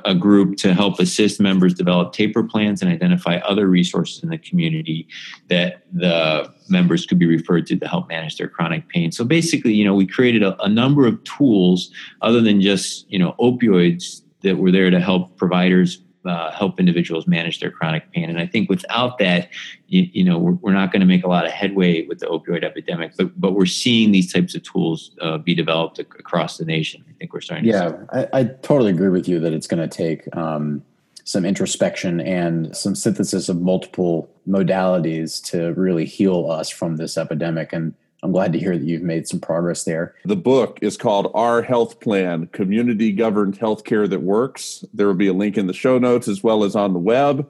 a 0.06 0.15
group 0.15 0.58
to 0.58 0.73
help 0.73 0.99
assist 0.99 1.39
members 1.39 1.73
develop 1.73 2.13
taper 2.13 2.43
plans 2.43 2.82
and 2.82 2.91
identify 2.91 3.38
other 3.38 3.67
resources 3.67 4.23
in 4.23 4.30
the 4.30 4.38
community 4.38 5.08
that 5.47 5.84
the 5.91 6.51
members 6.69 7.06
could 7.06 7.19
be 7.19 7.25
referred 7.25 7.65
to 7.67 7.75
to 7.77 7.88
help 7.88 8.08
manage 8.08 8.38
their 8.38 8.47
chronic 8.47 8.88
pain. 8.89 9.12
So 9.12 9.25
basically, 9.25 9.73
you 9.73 9.84
know, 9.84 9.95
we 9.95 10.08
created 10.08 10.43
a, 10.43 10.62
a 10.62 10.69
number 10.69 11.06
of 11.08 11.21
tools 11.23 11.91
other 12.21 12.41
than 12.41 12.62
just, 12.62 13.10
you 13.12 13.19
know, 13.19 13.36
opioids 13.39 14.21
that 14.41 14.58
were 14.58 14.71
there 14.71 14.89
to 14.89 14.99
help 14.99 15.38
providers 15.38 16.01
uh, 16.25 16.51
help 16.51 16.79
individuals 16.79 17.27
manage 17.27 17.60
their 17.60 17.71
chronic 17.71 18.12
pain. 18.12 18.29
And 18.29 18.39
I 18.39 18.45
think 18.45 18.69
without 18.69 19.17
that, 19.19 19.49
you, 19.88 20.07
you 20.12 20.23
know, 20.23 20.38
we're, 20.38 20.53
we're 20.53 20.73
not 20.73 20.91
going 20.91 20.99
to 20.99 21.05
make 21.05 21.23
a 21.23 21.27
lot 21.27 21.45
of 21.45 21.51
headway 21.51 22.05
with 22.05 22.19
the 22.19 22.27
opioid 22.27 22.63
epidemic. 22.63 23.13
But 23.17 23.39
but 23.39 23.53
we're 23.53 23.65
seeing 23.65 24.12
these 24.12 24.31
types 24.31 24.55
of 24.55 24.63
tools 24.63 25.12
uh, 25.21 25.38
be 25.38 25.55
developed 25.55 25.99
across 25.99 26.57
the 26.57 26.65
nation. 26.65 27.03
I 27.10 27.13
think 27.13 27.34
we're 27.34 27.41
starting. 27.41 27.65
Yeah, 27.65 27.93
I, 28.12 28.27
I, 28.34 28.43
totally 28.62 28.91
agree 28.91 29.10
with 29.10 29.27
you 29.27 29.39
that 29.39 29.53
it's 29.53 29.67
going 29.67 29.88
to 29.88 29.95
take. 29.95 30.36
Um, 30.36 30.84
some 31.23 31.45
introspection 31.45 32.19
and 32.19 32.75
some 32.75 32.95
synthesis 32.95 33.47
of 33.47 33.62
multiple 33.62 34.27
modalities 34.49 35.41
to 35.43 35.71
really 35.73 36.03
heal 36.03 36.49
us 36.49 36.69
from 36.69 36.97
this 36.97 37.15
epidemic. 37.15 37.71
And 37.71 37.93
I'm 38.23 38.31
glad 38.31 38.53
to 38.53 38.60
hear 38.60 38.77
that 38.77 38.86
you've 38.86 39.01
made 39.01 39.27
some 39.27 39.39
progress 39.39 39.84
there. 39.84 40.15
The 40.25 40.36
book 40.36 40.79
is 40.81 40.95
called 40.95 41.31
Our 41.34 41.62
Health 41.62 41.99
Plan 41.99 42.47
Community 42.47 43.12
Governed 43.12 43.57
Healthcare 43.57 44.07
That 44.10 44.21
Works. 44.21 44.86
There 44.93 45.07
will 45.07 45.15
be 45.15 45.27
a 45.27 45.34
link 45.34 45.57
in 45.57 45.67
the 45.67 45.73
show 45.73 45.97
notes 45.97 46.27
as 46.27 46.43
well 46.43 46.63
as 46.63 46.75
on 46.75 46.93
the 46.93 46.99
web. 46.99 47.49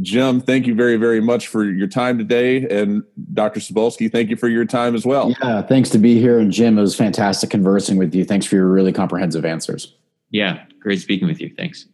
Jim, 0.00 0.40
thank 0.40 0.66
you 0.66 0.74
very, 0.74 0.96
very 0.96 1.20
much 1.20 1.48
for 1.48 1.64
your 1.64 1.86
time 1.86 2.16
today. 2.16 2.66
And 2.68 3.02
Dr. 3.34 3.60
Cybulsky, 3.60 4.10
thank 4.10 4.30
you 4.30 4.36
for 4.36 4.48
your 4.48 4.64
time 4.64 4.94
as 4.94 5.04
well. 5.04 5.34
Yeah, 5.42 5.60
thanks 5.62 5.90
to 5.90 5.98
be 5.98 6.18
here. 6.18 6.38
And 6.38 6.50
Jim, 6.50 6.78
it 6.78 6.80
was 6.80 6.96
fantastic 6.96 7.50
conversing 7.50 7.98
with 7.98 8.14
you. 8.14 8.24
Thanks 8.24 8.46
for 8.46 8.54
your 8.54 8.68
really 8.68 8.92
comprehensive 8.92 9.44
answers. 9.44 9.94
Yeah, 10.30 10.64
great 10.80 11.00
speaking 11.00 11.28
with 11.28 11.40
you. 11.40 11.52
Thanks. 11.54 11.86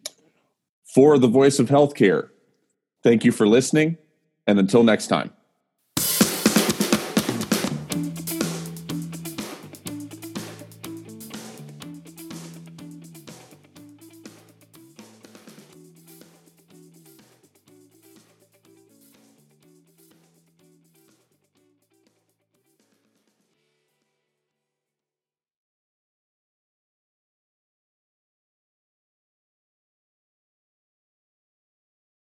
For 0.95 1.19
the 1.19 1.27
voice 1.27 1.59
of 1.59 1.69
healthcare, 1.69 2.29
thank 3.03 3.25
you 3.25 3.33
for 3.33 3.49
listening. 3.49 3.99
And 4.47 4.61
until 4.61 4.85
next 4.85 5.09
time. 5.09 5.33